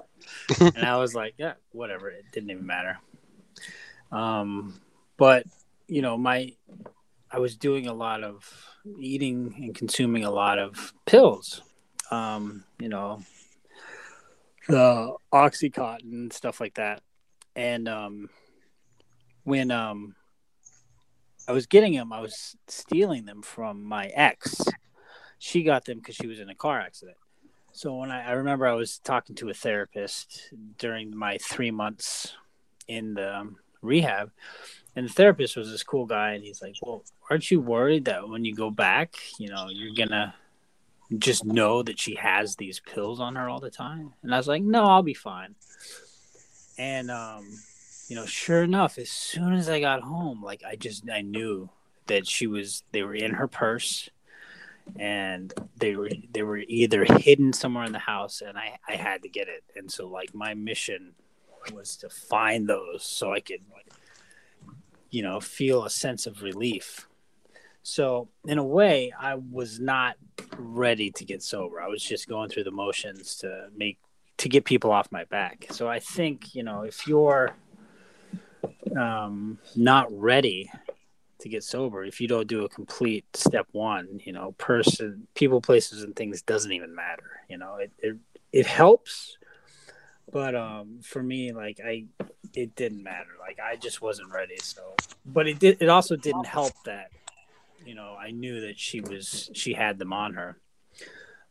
and 0.60 0.84
I 0.84 0.96
was 0.96 1.14
like, 1.14 1.34
"Yeah, 1.38 1.54
whatever. 1.72 2.08
It 2.10 2.24
didn't 2.32 2.50
even 2.50 2.66
matter." 2.66 2.98
Um, 4.12 4.80
but 5.16 5.44
you 5.88 6.02
know, 6.02 6.16
my 6.16 6.52
I 7.30 7.38
was 7.38 7.56
doing 7.56 7.86
a 7.86 7.94
lot 7.94 8.22
of 8.22 8.50
eating 8.98 9.54
and 9.58 9.74
consuming 9.74 10.24
a 10.24 10.30
lot 10.30 10.58
of 10.58 10.92
pills. 11.06 11.62
Um, 12.10 12.64
you 12.78 12.88
know, 12.88 13.22
the 14.68 15.14
oxycontin 15.32 16.32
stuff 16.32 16.60
like 16.60 16.74
that. 16.74 17.02
And 17.54 17.88
um, 17.88 18.30
when 19.44 19.70
um, 19.70 20.15
I 21.48 21.52
was 21.52 21.66
getting 21.66 21.94
them, 21.94 22.12
I 22.12 22.20
was 22.20 22.56
stealing 22.66 23.24
them 23.24 23.42
from 23.42 23.84
my 23.84 24.06
ex. 24.06 24.60
She 25.38 25.62
got 25.62 25.84
them 25.84 25.98
because 25.98 26.16
she 26.16 26.26
was 26.26 26.40
in 26.40 26.48
a 26.48 26.54
car 26.54 26.80
accident. 26.80 27.16
So 27.72 27.94
when 27.94 28.10
I, 28.10 28.28
I 28.28 28.32
remember 28.32 28.66
I 28.66 28.72
was 28.72 28.98
talking 28.98 29.36
to 29.36 29.50
a 29.50 29.54
therapist 29.54 30.52
during 30.78 31.14
my 31.14 31.36
three 31.38 31.70
months 31.70 32.34
in 32.88 33.14
the 33.14 33.36
um, 33.36 33.56
rehab, 33.82 34.30
and 34.96 35.06
the 35.06 35.12
therapist 35.12 35.56
was 35.56 35.70
this 35.70 35.82
cool 35.82 36.06
guy, 36.06 36.32
and 36.32 36.42
he's 36.42 36.62
like, 36.62 36.74
"Well, 36.80 37.04
aren't 37.30 37.50
you 37.50 37.60
worried 37.60 38.06
that 38.06 38.28
when 38.28 38.46
you 38.46 38.54
go 38.54 38.70
back, 38.70 39.14
you 39.38 39.50
know, 39.50 39.68
you're 39.68 39.94
gonna 39.94 40.34
just 41.18 41.44
know 41.44 41.82
that 41.82 42.00
she 42.00 42.14
has 42.14 42.56
these 42.56 42.80
pills 42.80 43.20
on 43.20 43.36
her 43.36 43.46
all 43.46 43.60
the 43.60 43.70
time?" 43.70 44.14
And 44.22 44.34
I 44.34 44.38
was 44.38 44.48
like, 44.48 44.62
"No, 44.62 44.84
I'll 44.84 45.02
be 45.02 45.12
fine." 45.12 45.54
And 46.78 47.10
um, 47.10 47.58
you 48.08 48.16
know, 48.16 48.26
sure 48.26 48.62
enough, 48.62 48.98
as 48.98 49.10
soon 49.10 49.52
as 49.52 49.68
I 49.68 49.80
got 49.80 50.02
home, 50.02 50.42
like 50.42 50.62
I 50.64 50.76
just 50.76 51.08
I 51.10 51.22
knew 51.22 51.70
that 52.06 52.26
she 52.26 52.46
was 52.46 52.84
they 52.92 53.02
were 53.02 53.14
in 53.14 53.34
her 53.34 53.48
purse 53.48 54.08
and 54.98 55.52
they 55.76 55.96
were 55.96 56.10
they 56.32 56.42
were 56.42 56.58
either 56.68 57.04
hidden 57.04 57.52
somewhere 57.52 57.84
in 57.84 57.92
the 57.92 57.98
house 57.98 58.42
and 58.46 58.56
I, 58.56 58.78
I 58.88 58.94
had 58.96 59.22
to 59.22 59.28
get 59.28 59.48
it. 59.48 59.64
And 59.74 59.90
so 59.90 60.06
like 60.06 60.34
my 60.34 60.54
mission 60.54 61.12
was 61.72 61.96
to 61.96 62.08
find 62.08 62.68
those 62.68 63.02
so 63.02 63.32
I 63.32 63.40
could 63.40 63.62
like, 63.72 63.92
you 65.10 65.22
know 65.22 65.40
feel 65.40 65.84
a 65.84 65.90
sense 65.90 66.26
of 66.26 66.42
relief. 66.42 67.08
So 67.82 68.28
in 68.46 68.58
a 68.58 68.64
way 68.64 69.12
I 69.18 69.34
was 69.34 69.80
not 69.80 70.16
ready 70.56 71.10
to 71.12 71.24
get 71.24 71.42
sober. 71.42 71.80
I 71.80 71.88
was 71.88 72.02
just 72.02 72.28
going 72.28 72.50
through 72.50 72.64
the 72.64 72.70
motions 72.70 73.36
to 73.38 73.68
make 73.76 73.98
to 74.38 74.48
get 74.48 74.64
people 74.64 74.92
off 74.92 75.10
my 75.10 75.24
back. 75.24 75.66
So 75.70 75.88
I 75.88 75.98
think, 75.98 76.54
you 76.54 76.62
know, 76.62 76.82
if 76.82 77.06
you're 77.06 77.54
um, 78.96 79.58
not 79.74 80.06
ready 80.10 80.70
to 81.38 81.48
get 81.48 81.62
sober 81.62 82.04
if 82.04 82.20
you 82.20 82.28
don't 82.28 82.48
do 82.48 82.64
a 82.64 82.68
complete 82.68 83.24
step 83.34 83.66
one 83.72 84.20
you 84.24 84.32
know 84.32 84.52
person 84.52 85.26
people 85.34 85.60
places 85.60 86.02
and 86.02 86.16
things 86.16 86.40
doesn't 86.42 86.72
even 86.72 86.94
matter 86.94 87.40
you 87.48 87.58
know 87.58 87.76
it 87.76 87.92
it, 87.98 88.16
it 88.52 88.66
helps 88.66 89.36
but 90.32 90.54
um 90.54 90.98
for 91.02 91.22
me 91.22 91.52
like 91.52 91.78
i 91.84 92.04
it 92.54 92.74
didn't 92.74 93.02
matter 93.02 93.30
like 93.38 93.58
i 93.60 93.76
just 93.76 94.00
wasn't 94.00 94.30
ready 94.32 94.56
so 94.62 94.94
but 95.26 95.46
it 95.46 95.58
did 95.58 95.76
it 95.80 95.88
also 95.88 96.16
didn't 96.16 96.46
help 96.46 96.72
that 96.84 97.10
you 97.84 97.94
know 97.94 98.16
i 98.18 98.30
knew 98.30 98.62
that 98.62 98.78
she 98.78 99.00
was 99.00 99.50
she 99.52 99.72
had 99.72 99.98
them 99.98 100.12
on 100.12 100.34
her. 100.34 100.56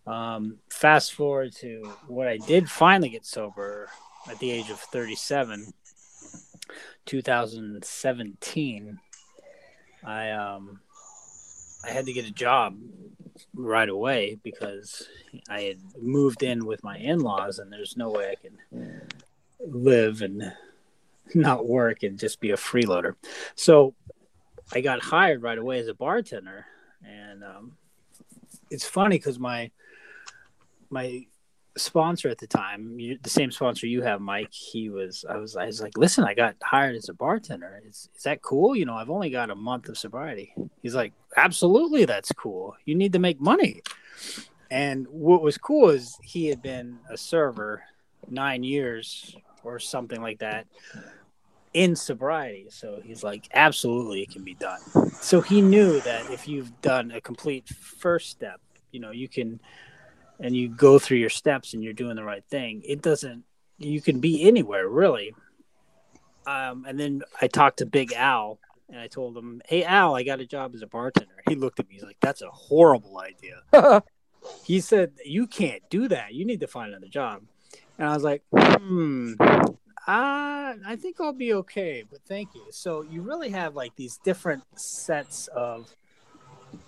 Um 0.08 0.58
fast 0.70 1.14
forward 1.14 1.56
to 1.58 1.92
what 2.08 2.28
i 2.28 2.38
did 2.38 2.70
finally 2.70 3.10
get 3.10 3.26
sober 3.26 3.90
at 4.30 4.40
the 4.40 4.52
age 4.52 4.70
of 4.70 4.80
37 4.80 5.74
2017 7.06 9.00
I 10.04 10.32
um 10.32 10.80
I 11.84 11.92
had 11.92 12.06
to 12.06 12.14
get 12.14 12.26
a 12.26 12.32
job 12.32 12.78
right 13.54 13.90
away 13.90 14.40
because 14.44 15.08
I 15.50 15.62
had 15.62 15.78
moved 16.02 16.42
in 16.42 16.66
with 16.66 16.84
my 16.84 16.98
in-laws 16.98 17.60
and 17.60 17.72
there's 17.72 17.98
no 17.98 18.10
way 18.10 18.32
I 18.32 18.36
can 18.36 19.08
live 19.60 20.22
and 20.22 20.54
not 21.34 21.68
work 21.68 22.04
and 22.04 22.18
just 22.18 22.40
be 22.40 22.52
a 22.52 22.58
freeloader. 22.58 23.16
So 23.56 23.94
I 24.74 24.82
got 24.82 25.02
hired 25.02 25.42
right 25.42 25.58
away 25.58 25.80
as 25.80 25.88
a 25.88 25.94
bartender 25.94 26.66
and 27.04 27.44
um, 27.44 27.78
it's 28.72 28.88
funny 28.88 29.18
because 29.18 29.40
my 29.40 29.72
my 30.90 31.26
sponsor 31.78 32.30
at 32.30 32.38
the 32.38 32.48
time, 32.48 33.00
you, 33.00 33.18
the 33.22 33.30
same 33.30 33.52
sponsor 33.52 33.88
you 33.88 34.02
have, 34.02 34.22
Mike, 34.22 34.52
he 34.52 34.90
was, 34.90 35.26
I 35.30 35.38
was, 35.38 35.56
I 35.56 35.66
was 35.66 35.82
like, 35.82 35.98
listen, 35.98 36.24
I 36.24 36.34
got 36.34 36.56
hired 36.64 36.96
as 36.96 37.10
a 37.10 37.14
bartender. 37.14 37.82
Is, 37.88 38.10
is 38.16 38.24
that 38.24 38.42
cool? 38.42 38.76
You 38.76 38.86
know, 38.86 38.96
I've 38.96 39.10
only 39.10 39.30
got 39.30 39.50
a 39.50 39.56
month 39.56 39.90
of 39.90 39.98
sobriety. 39.98 40.54
He's 40.82 40.96
like, 40.96 41.14
absolutely, 41.36 42.06
that's 42.06 42.32
cool. 42.32 42.76
You 42.86 42.96
need 42.96 43.14
to 43.14 43.20
make 43.20 43.42
money. 43.42 43.82
And 44.72 45.08
what 45.08 45.42
was 45.42 45.58
cool 45.58 45.90
is 45.90 46.18
he 46.24 46.48
had 46.48 46.62
been 46.62 47.00
a 47.10 47.18
server 47.18 47.84
nine 48.30 48.64
years 48.64 49.36
or 49.64 49.80
something 49.80 50.22
like 50.22 50.40
that 50.40 50.68
in 51.74 51.96
sobriety. 51.96 52.68
So 52.70 53.02
he's 53.04 53.24
like, 53.24 53.48
absolutely, 53.54 54.22
it 54.22 54.32
can 54.32 54.44
be 54.44 54.56
done. 54.56 54.80
So 55.22 55.42
he 55.42 55.62
knew 55.62 56.00
that 56.02 56.30
if 56.32 56.48
you've 56.48 56.82
done 56.82 57.12
a 57.12 57.22
complete 57.22 57.68
first 57.68 58.30
step, 58.30 58.62
you 58.92 59.00
know, 59.00 59.12
you 59.12 59.28
can 59.28 59.60
and 60.40 60.56
you 60.56 60.70
go 60.70 61.00
through 61.00 61.18
your 61.18 61.30
steps 61.30 61.74
and 61.74 61.84
you're 61.84 61.94
doing 61.94 62.16
the 62.16 62.24
right 62.24 62.44
thing, 62.50 62.82
it 62.86 63.02
doesn't. 63.02 63.44
You 63.78 64.02
can 64.02 64.20
be 64.20 64.48
anywhere 64.48 64.88
really. 64.88 65.34
Um, 66.48 66.86
and 66.88 67.00
then 67.00 67.22
I 67.42 67.48
talked 67.48 67.80
to 67.80 67.86
Big 67.86 68.14
Al 68.14 68.60
and 68.90 69.00
I 69.00 69.08
told 69.08 69.38
him, 69.38 69.62
"Hey 69.68 69.84
Al, 69.84 70.16
I 70.16 70.24
got 70.24 70.40
a 70.40 70.46
job 70.46 70.76
as 70.76 70.82
a 70.82 70.88
bartender." 70.88 71.34
He 71.48 71.56
looked 71.56 71.80
at 71.80 71.88
me. 71.88 71.96
He's 71.96 72.04
like, 72.04 72.20
"That's 72.22 72.42
a 72.42 72.50
horrible 72.50 73.20
idea." 73.20 74.04
he 74.64 74.80
said, 74.80 75.14
"You 75.26 75.48
can't 75.48 75.82
do 75.90 76.08
that. 76.10 76.34
You 76.34 76.46
need 76.46 76.60
to 76.60 76.68
find 76.68 76.90
another 76.90 77.08
job." 77.08 77.42
And 77.98 78.08
I 78.08 78.14
was 78.14 78.24
like, 78.24 78.44
"Hmm, 78.54 79.34
uh, 79.42 79.66
I 80.08 80.98
think 81.00 81.20
I'll 81.20 81.34
be 81.34 81.54
okay, 81.54 82.04
but 82.10 82.20
thank 82.28 82.54
you." 82.54 82.68
So 82.72 83.02
you 83.02 83.22
really 83.22 83.50
have 83.50 83.76
like 83.76 83.96
these 83.96 84.18
different 84.24 84.64
sets 84.78 85.48
of, 85.48 85.96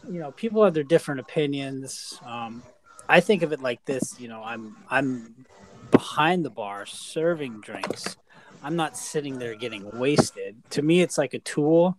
you 0.07 0.19
know, 0.19 0.31
people 0.31 0.63
have 0.63 0.75
their 0.75 0.83
different 0.83 1.19
opinions. 1.19 2.19
Um, 2.25 2.62
I 3.10 3.20
think 3.20 3.41
of 3.41 3.54
it 3.54 3.62
like 3.62 3.84
this, 3.86 4.20
you 4.20 4.28
know, 4.28 4.43
I'm 4.43 4.76
I'm 4.89 5.46
behind 5.91 6.43
the 6.43 6.50
bar 6.50 6.86
serving 6.86 7.62
drinks. 7.62 8.17
I'm 8.63 8.76
not 8.76 8.98
sitting 8.98 9.39
there 9.39 9.56
getting 9.56 9.98
wasted. 9.98 10.56
To 10.72 10.82
me 10.82 11.02
it's 11.02 11.17
like 11.17 11.34
a 11.34 11.39
tool. 11.39 11.98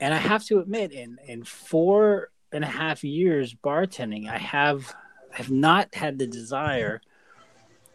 And 0.00 0.12
I 0.12 0.18
have 0.18 0.44
to 0.46 0.58
admit 0.58 0.92
in 0.92 1.18
in 1.26 1.44
four 1.44 2.30
and 2.52 2.64
a 2.64 2.68
half 2.68 3.04
years 3.04 3.54
bartending, 3.54 4.28
I 4.28 4.38
have 4.38 4.94
have 5.30 5.50
not 5.50 5.94
had 5.94 6.18
the 6.18 6.26
desire 6.26 7.00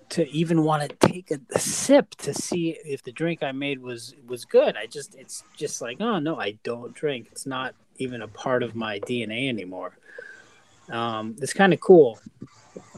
to 0.10 0.28
even 0.30 0.64
want 0.64 0.90
to 0.90 1.08
take 1.08 1.32
a, 1.32 1.40
a, 1.54 1.60
sip 1.60 2.12
to 2.16 2.34
see 2.34 2.78
if 2.86 3.04
the 3.04 3.12
drink 3.12 3.44
I 3.44 3.52
made 3.52 3.80
was 3.80 4.16
was 4.26 4.46
good. 4.46 4.78
I 4.78 4.86
just 4.86 5.16
it's 5.16 5.44
just 5.56 5.82
like, 5.82 6.00
oh 6.00 6.20
no, 6.20 6.40
I 6.40 6.58
don't 6.64 6.94
drink. 6.94 7.28
It's 7.32 7.46
not 7.46 7.76
even 7.98 8.22
a 8.22 8.28
part 8.28 8.64
of 8.64 8.76
my 8.76 9.00
DNA 9.02 9.50
anymore. 9.50 9.98
Um, 10.90 11.36
it's 11.42 11.54
kind 11.54 11.74
of 11.74 11.80
cool. 11.80 12.20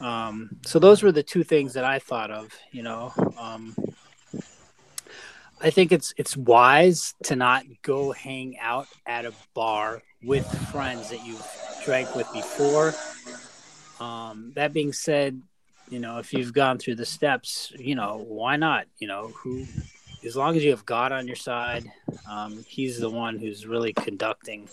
Um, 0.01 0.51
so 0.65 0.79
those 0.79 1.03
were 1.03 1.11
the 1.11 1.23
two 1.23 1.43
things 1.43 1.73
that 1.73 1.83
I 1.83 1.99
thought 1.99 2.31
of. 2.31 2.49
You 2.71 2.83
know, 2.83 3.13
um, 3.37 3.75
I 5.61 5.69
think 5.69 5.91
it's 5.91 6.13
it's 6.17 6.37
wise 6.37 7.15
to 7.23 7.35
not 7.35 7.63
go 7.81 8.11
hang 8.11 8.57
out 8.59 8.87
at 9.05 9.25
a 9.25 9.33
bar 9.53 10.01
with 10.23 10.45
friends 10.71 11.09
that 11.09 11.25
you've 11.25 11.45
drank 11.83 12.15
with 12.15 12.31
before. 12.33 12.93
Um, 13.99 14.53
that 14.55 14.73
being 14.73 14.93
said, 14.93 15.41
you 15.89 15.99
know, 15.99 16.19
if 16.19 16.33
you've 16.33 16.53
gone 16.53 16.77
through 16.77 16.95
the 16.95 17.05
steps, 17.05 17.73
you 17.77 17.95
know, 17.95 18.23
why 18.27 18.55
not? 18.55 18.85
You 18.99 19.07
know, 19.07 19.27
who, 19.35 19.65
as 20.25 20.35
long 20.35 20.55
as 20.55 20.63
you 20.63 20.71
have 20.71 20.85
God 20.85 21.11
on 21.11 21.27
your 21.27 21.35
side, 21.35 21.91
um, 22.29 22.63
He's 22.67 22.99
the 22.99 23.09
one 23.09 23.37
who's 23.37 23.65
really 23.65 23.93
conducting 23.93 24.69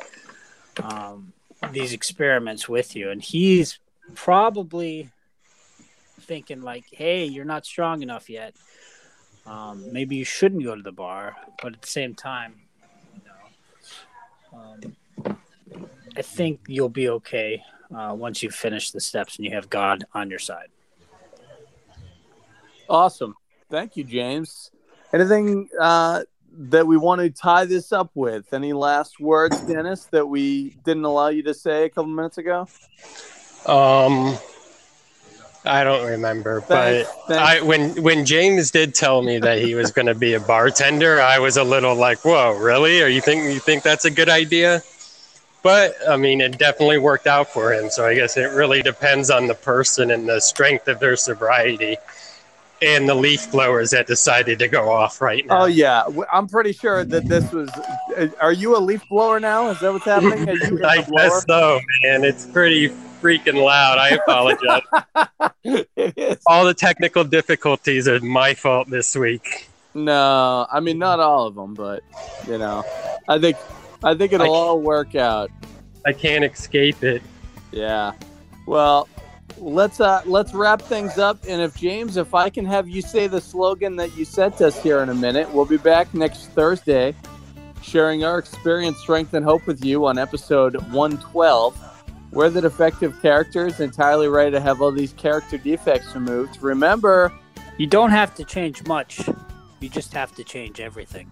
um, 0.82 1.32
these 1.72 1.92
experiments 1.92 2.68
with 2.68 2.94
you, 2.96 3.10
and 3.10 3.22
He's 3.22 3.78
probably 4.14 5.10
thinking 6.20 6.62
like, 6.62 6.84
"Hey, 6.90 7.24
you're 7.24 7.44
not 7.44 7.66
strong 7.66 8.02
enough 8.02 8.28
yet. 8.28 8.54
Um, 9.46 9.92
maybe 9.92 10.16
you 10.16 10.24
shouldn't 10.24 10.64
go 10.64 10.74
to 10.74 10.82
the 10.82 10.92
bar." 10.92 11.36
But 11.62 11.74
at 11.74 11.82
the 11.82 11.88
same 11.88 12.14
time, 12.14 12.54
you 13.14 13.20
know, 14.54 14.58
um, 14.58 15.36
I 16.16 16.22
think 16.22 16.60
you'll 16.66 16.88
be 16.88 17.08
okay 17.08 17.62
uh, 17.94 18.14
once 18.16 18.42
you 18.42 18.50
finish 18.50 18.90
the 18.90 19.00
steps 19.00 19.36
and 19.36 19.44
you 19.44 19.52
have 19.52 19.68
God 19.70 20.04
on 20.14 20.30
your 20.30 20.38
side. 20.38 20.68
Awesome, 22.88 23.34
thank 23.70 23.96
you, 23.96 24.04
James. 24.04 24.70
Anything 25.12 25.68
uh, 25.80 26.22
that 26.58 26.86
we 26.86 26.96
want 26.96 27.20
to 27.20 27.30
tie 27.30 27.64
this 27.64 27.92
up 27.92 28.10
with? 28.14 28.52
Any 28.52 28.72
last 28.72 29.20
words, 29.20 29.60
Dennis, 29.60 30.04
that 30.06 30.26
we 30.26 30.76
didn't 30.84 31.04
allow 31.04 31.28
you 31.28 31.42
to 31.44 31.54
say 31.54 31.84
a 31.84 31.88
couple 31.88 32.06
minutes 32.06 32.38
ago? 32.38 32.68
Um, 33.66 34.38
I 35.64 35.82
don't 35.82 36.06
remember, 36.06 36.60
Thanks, 36.60 37.10
but 37.10 37.28
thanks. 37.28 37.62
I 37.62 37.64
when 37.64 38.02
when 38.02 38.24
James 38.24 38.70
did 38.70 38.94
tell 38.94 39.22
me 39.22 39.38
that 39.38 39.58
he 39.58 39.74
was 39.74 39.90
going 39.90 40.06
to 40.06 40.14
be 40.14 40.34
a 40.34 40.40
bartender, 40.40 41.20
I 41.20 41.38
was 41.38 41.56
a 41.56 41.64
little 41.64 41.94
like, 41.94 42.24
"Whoa, 42.24 42.56
really? 42.56 43.02
Are 43.02 43.08
you 43.08 43.20
think 43.20 43.52
you 43.52 43.58
think 43.58 43.82
that's 43.82 44.04
a 44.04 44.10
good 44.10 44.28
idea?" 44.28 44.82
But 45.62 45.96
I 46.08 46.16
mean, 46.16 46.40
it 46.40 46.58
definitely 46.58 46.98
worked 46.98 47.26
out 47.26 47.48
for 47.48 47.72
him. 47.72 47.90
So 47.90 48.06
I 48.06 48.14
guess 48.14 48.36
it 48.36 48.52
really 48.52 48.82
depends 48.82 49.30
on 49.30 49.48
the 49.48 49.54
person 49.54 50.12
and 50.12 50.28
the 50.28 50.40
strength 50.40 50.86
of 50.86 51.00
their 51.00 51.16
sobriety, 51.16 51.96
and 52.82 53.08
the 53.08 53.14
leaf 53.14 53.50
blowers 53.50 53.90
that 53.90 54.06
decided 54.06 54.58
to 54.58 54.68
go 54.68 54.90
off 54.90 55.20
right 55.20 55.46
now. 55.46 55.62
Oh 55.62 55.66
yeah, 55.66 56.04
I'm 56.32 56.46
pretty 56.48 56.72
sure 56.72 57.04
that 57.04 57.26
this 57.26 57.50
was. 57.52 57.70
uh, 58.16 58.28
Are 58.40 58.52
you 58.52 58.76
a 58.76 58.78
leaf 58.80 59.02
blower 59.08 59.40
now? 59.40 59.70
Is 59.70 59.80
that 59.80 59.92
what's 59.92 60.04
happening? 60.04 60.48
I 60.84 61.02
guess 61.02 61.44
so, 61.46 61.80
man. 62.04 62.24
It's 62.24 62.46
pretty 62.46 62.90
freaking 63.22 63.62
loud. 63.64 63.98
I 63.98 64.10
apologize. 64.10 64.82
it 65.64 66.12
is. 66.16 66.38
All 66.46 66.64
the 66.66 66.74
technical 66.74 67.24
difficulties 67.24 68.06
are 68.08 68.20
my 68.20 68.54
fault 68.54 68.90
this 68.90 69.16
week. 69.16 69.68
No, 69.94 70.66
I 70.70 70.80
mean 70.80 70.98
not 70.98 71.20
all 71.20 71.46
of 71.46 71.54
them, 71.54 71.72
but 71.72 72.02
you 72.46 72.58
know, 72.58 72.84
I 73.28 73.38
think 73.38 73.56
I 74.04 74.14
think 74.14 74.32
it'll 74.34 74.46
I- 74.54 74.58
all 74.58 74.80
work 74.80 75.14
out. 75.14 75.50
I 76.04 76.12
can't 76.12 76.44
escape 76.44 77.02
it. 77.02 77.22
Yeah. 77.72 78.12
Well, 78.66 79.08
let's 79.58 80.00
uh 80.00 80.22
let's 80.26 80.52
wrap 80.54 80.80
things 80.82 81.18
up. 81.18 81.38
And 81.48 81.60
if 81.62 81.76
James, 81.76 82.16
if 82.16 82.34
I 82.34 82.50
can 82.50 82.64
have 82.66 82.88
you 82.88 83.02
say 83.02 83.26
the 83.26 83.40
slogan 83.40 83.96
that 83.96 84.16
you 84.16 84.24
sent 84.24 84.60
us 84.60 84.80
here 84.82 85.00
in 85.00 85.08
a 85.08 85.14
minute, 85.14 85.52
we'll 85.52 85.64
be 85.64 85.76
back 85.76 86.12
next 86.14 86.46
Thursday, 86.50 87.14
sharing 87.82 88.24
our 88.24 88.38
experience, 88.38 88.98
strength, 88.98 89.34
and 89.34 89.44
hope 89.44 89.66
with 89.66 89.84
you 89.84 90.06
on 90.06 90.18
episode 90.18 90.76
112. 90.92 91.82
We're 92.32 92.50
the 92.50 92.60
defective 92.60 93.20
characters, 93.22 93.80
entirely 93.80 94.28
ready 94.28 94.50
to 94.50 94.60
have 94.60 94.82
all 94.82 94.92
these 94.92 95.12
character 95.14 95.56
defects 95.58 96.14
removed. 96.14 96.60
Remember, 96.62 97.32
You 97.78 97.86
don't 97.86 98.10
have 98.10 98.34
to 98.36 98.44
change 98.44 98.84
much. 98.86 99.20
You 99.80 99.88
just 99.88 100.12
have 100.14 100.34
to 100.36 100.44
change 100.44 100.80
everything. 100.80 101.30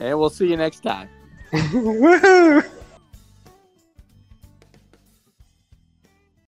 and 0.00 0.18
we'll 0.18 0.30
see 0.30 0.48
you 0.48 0.56
next 0.56 0.80
time. 0.82 1.08
Woohoo! 1.52 2.64